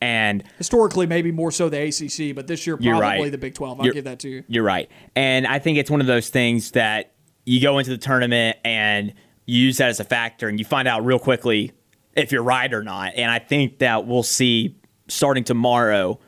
[0.00, 3.30] And Historically, maybe more so the ACC, but this year probably right.
[3.30, 3.78] the Big 12.
[3.80, 4.44] I'll You're- give that to you.
[4.48, 4.90] You're right.
[5.14, 7.12] And I think it's one of those things that
[7.44, 9.12] you go into the tournament and
[9.44, 11.72] you use that as a factor and you find out real quickly
[12.14, 13.12] if you're right or not.
[13.16, 14.76] And I think that we'll see
[15.08, 16.18] starting tomorrow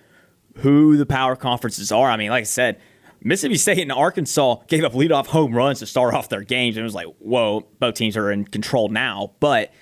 [0.59, 2.11] who the power conferences are.
[2.11, 2.81] I mean, like I said,
[3.23, 6.77] Mississippi State and Arkansas gave up leadoff home runs to start off their games.
[6.77, 9.33] And it was like, whoa, both teams are in control now.
[9.41, 9.73] But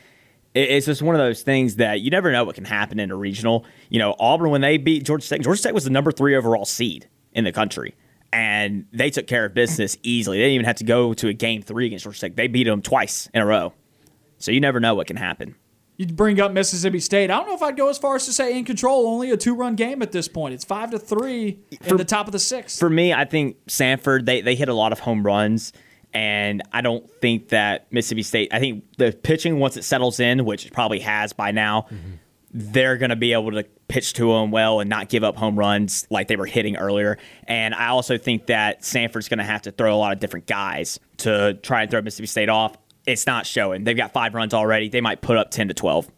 [0.54, 3.16] it's just one of those things that you never know what can happen in a
[3.16, 3.66] regional.
[3.90, 6.64] You know, Auburn, when they beat Georgia State, Georgia State was the number three overall
[6.64, 7.94] seed in the country.
[8.32, 10.38] And they took care of business easily.
[10.38, 12.36] They didn't even have to go to a game three against Georgia State.
[12.36, 13.72] They beat them twice in a row.
[14.38, 15.56] So you never know what can happen.
[15.96, 17.30] You bring up Mississippi State.
[17.30, 19.06] I don't know if I'd go as far as to say in control.
[19.06, 20.52] Only a two-run game at this point.
[20.52, 22.78] It's five to three in the top of the sixth.
[22.78, 25.72] For me, I think Samford, they, they hit a lot of home runs.
[26.12, 30.44] And I don't think that Mississippi State, I think the pitching, once it settles in,
[30.44, 32.12] which it probably has by now, mm-hmm.
[32.52, 35.58] they're going to be able to pitch to them well and not give up home
[35.58, 37.18] runs like they were hitting earlier.
[37.44, 40.46] And I also think that Samford's going to have to throw a lot of different
[40.46, 42.76] guys to try and throw Mississippi State off.
[43.06, 43.84] It's not showing.
[43.84, 44.88] They've got five runs already.
[44.88, 46.10] They might put up 10 to 12.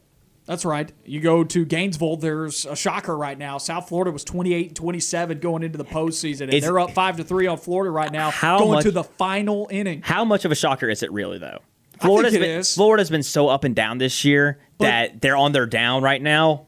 [0.47, 0.91] That's right.
[1.05, 3.59] You go to Gainesville, there's a shocker right now.
[3.59, 7.18] South Florida was 28 and 27 going into the postseason, and Is- they're up 5
[7.18, 10.01] to 3 on Florida right now, How going much- to the final inning.
[10.03, 11.59] How much of a shocker is it really, though?
[12.01, 12.74] Florida's been, is.
[12.74, 16.68] Florida's been so up and down this year that they're on their down right now.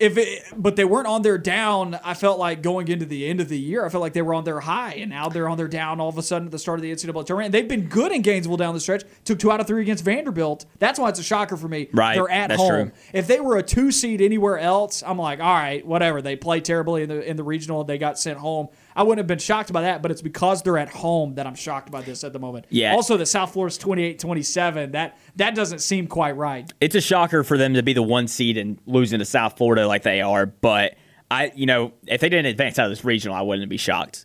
[0.00, 1.98] If it, but they weren't on their down.
[2.02, 4.32] I felt like going into the end of the year, I felt like they were
[4.34, 6.58] on their high, and now they're on their down all of a sudden at the
[6.58, 7.46] start of the NCAA tournament.
[7.46, 9.04] And they've been good in Gainesville down the stretch.
[9.24, 10.64] Took two out of three against Vanderbilt.
[10.78, 11.88] That's why it's a shocker for me.
[11.92, 12.68] Right, They're at home.
[12.68, 12.92] true.
[13.12, 16.22] If they were a two seed anywhere else, I'm like, all right, whatever.
[16.22, 17.84] They play terribly in the in the regional.
[17.84, 18.68] They got sent home.
[18.96, 21.54] I wouldn't have been shocked by that, but it's because they're at home that I'm
[21.54, 22.66] shocked by this at the moment.
[22.70, 22.92] Yeah.
[22.92, 24.92] Also, the South Florida's 28-27.
[24.92, 26.70] That that doesn't seem quite right.
[26.80, 29.86] It's a shocker for them to be the one seed and losing to South Florida
[29.90, 30.46] like they are.
[30.46, 30.96] But
[31.30, 34.24] I, you know, if they didn't advance out of this regional, I wouldn't be shocked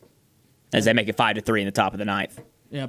[0.73, 2.41] as they make it five to three in the top of the ninth.
[2.69, 2.87] Yeah.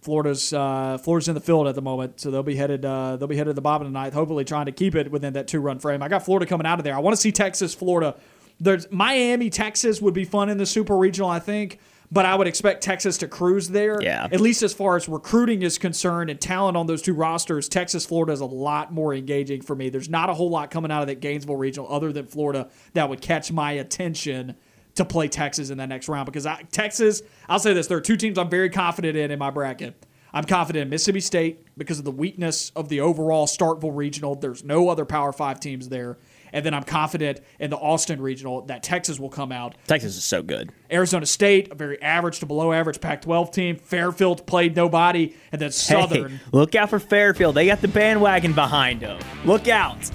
[0.00, 3.26] Florida's uh, Florida's in the field at the moment, so they'll be headed uh, they'll
[3.26, 5.48] be headed to the bottom of the ninth, hopefully trying to keep it within that
[5.48, 6.00] two run frame.
[6.00, 6.94] I got Florida coming out of there.
[6.94, 8.16] I want to see Texas, Florida.
[8.60, 11.80] There's Miami, Texas would be fun in the super regional, I think,
[12.10, 13.98] but I would expect Texas to cruise there.
[14.00, 14.28] Yeah.
[14.30, 18.06] At least as far as recruiting is concerned and talent on those two rosters, Texas,
[18.06, 19.88] Florida is a lot more engaging for me.
[19.88, 23.08] There's not a whole lot coming out of that Gainesville regional other than Florida that
[23.08, 24.54] would catch my attention
[24.94, 28.02] to play Texas in that next round because I, Texas, I'll say this, there are
[28.02, 29.94] two teams I'm very confident in in my bracket.
[30.32, 34.34] I'm confident in Mississippi State because of the weakness of the overall Starkville regional.
[34.34, 36.18] There's no other Power Five teams there.
[36.52, 39.74] And then I'm confident in the Austin regional that Texas will come out.
[39.86, 40.70] Texas is so good.
[40.90, 43.76] Arizona State, a very average to below average Pac 12 team.
[43.76, 45.34] Fairfield played nobody.
[45.52, 47.54] And then Southern, Hey, look out for Fairfield.
[47.54, 49.18] They got the bandwagon behind them.
[49.44, 50.10] Look out.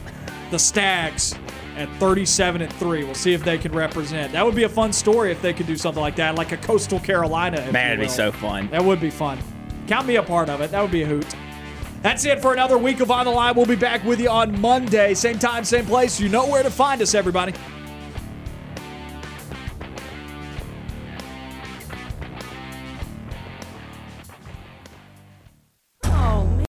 [0.52, 1.36] the Stags
[1.78, 3.04] at 37 and 3.
[3.06, 4.34] We'll see if they can represent.
[4.34, 6.58] That would be a fun story if they could do something like that, like a
[6.58, 7.72] Coastal Carolina.
[7.72, 8.70] Man, it'd be so fun.
[8.72, 9.40] That would be fun.
[9.88, 10.72] Count me a part of it.
[10.72, 11.26] That would be a hoot.
[12.02, 13.56] That's it for another week of On the Line.
[13.56, 15.14] We'll be back with you on Monday.
[15.14, 16.20] Same time, same place.
[16.20, 17.54] You know where to find us, everybody.
[26.04, 26.61] Oh,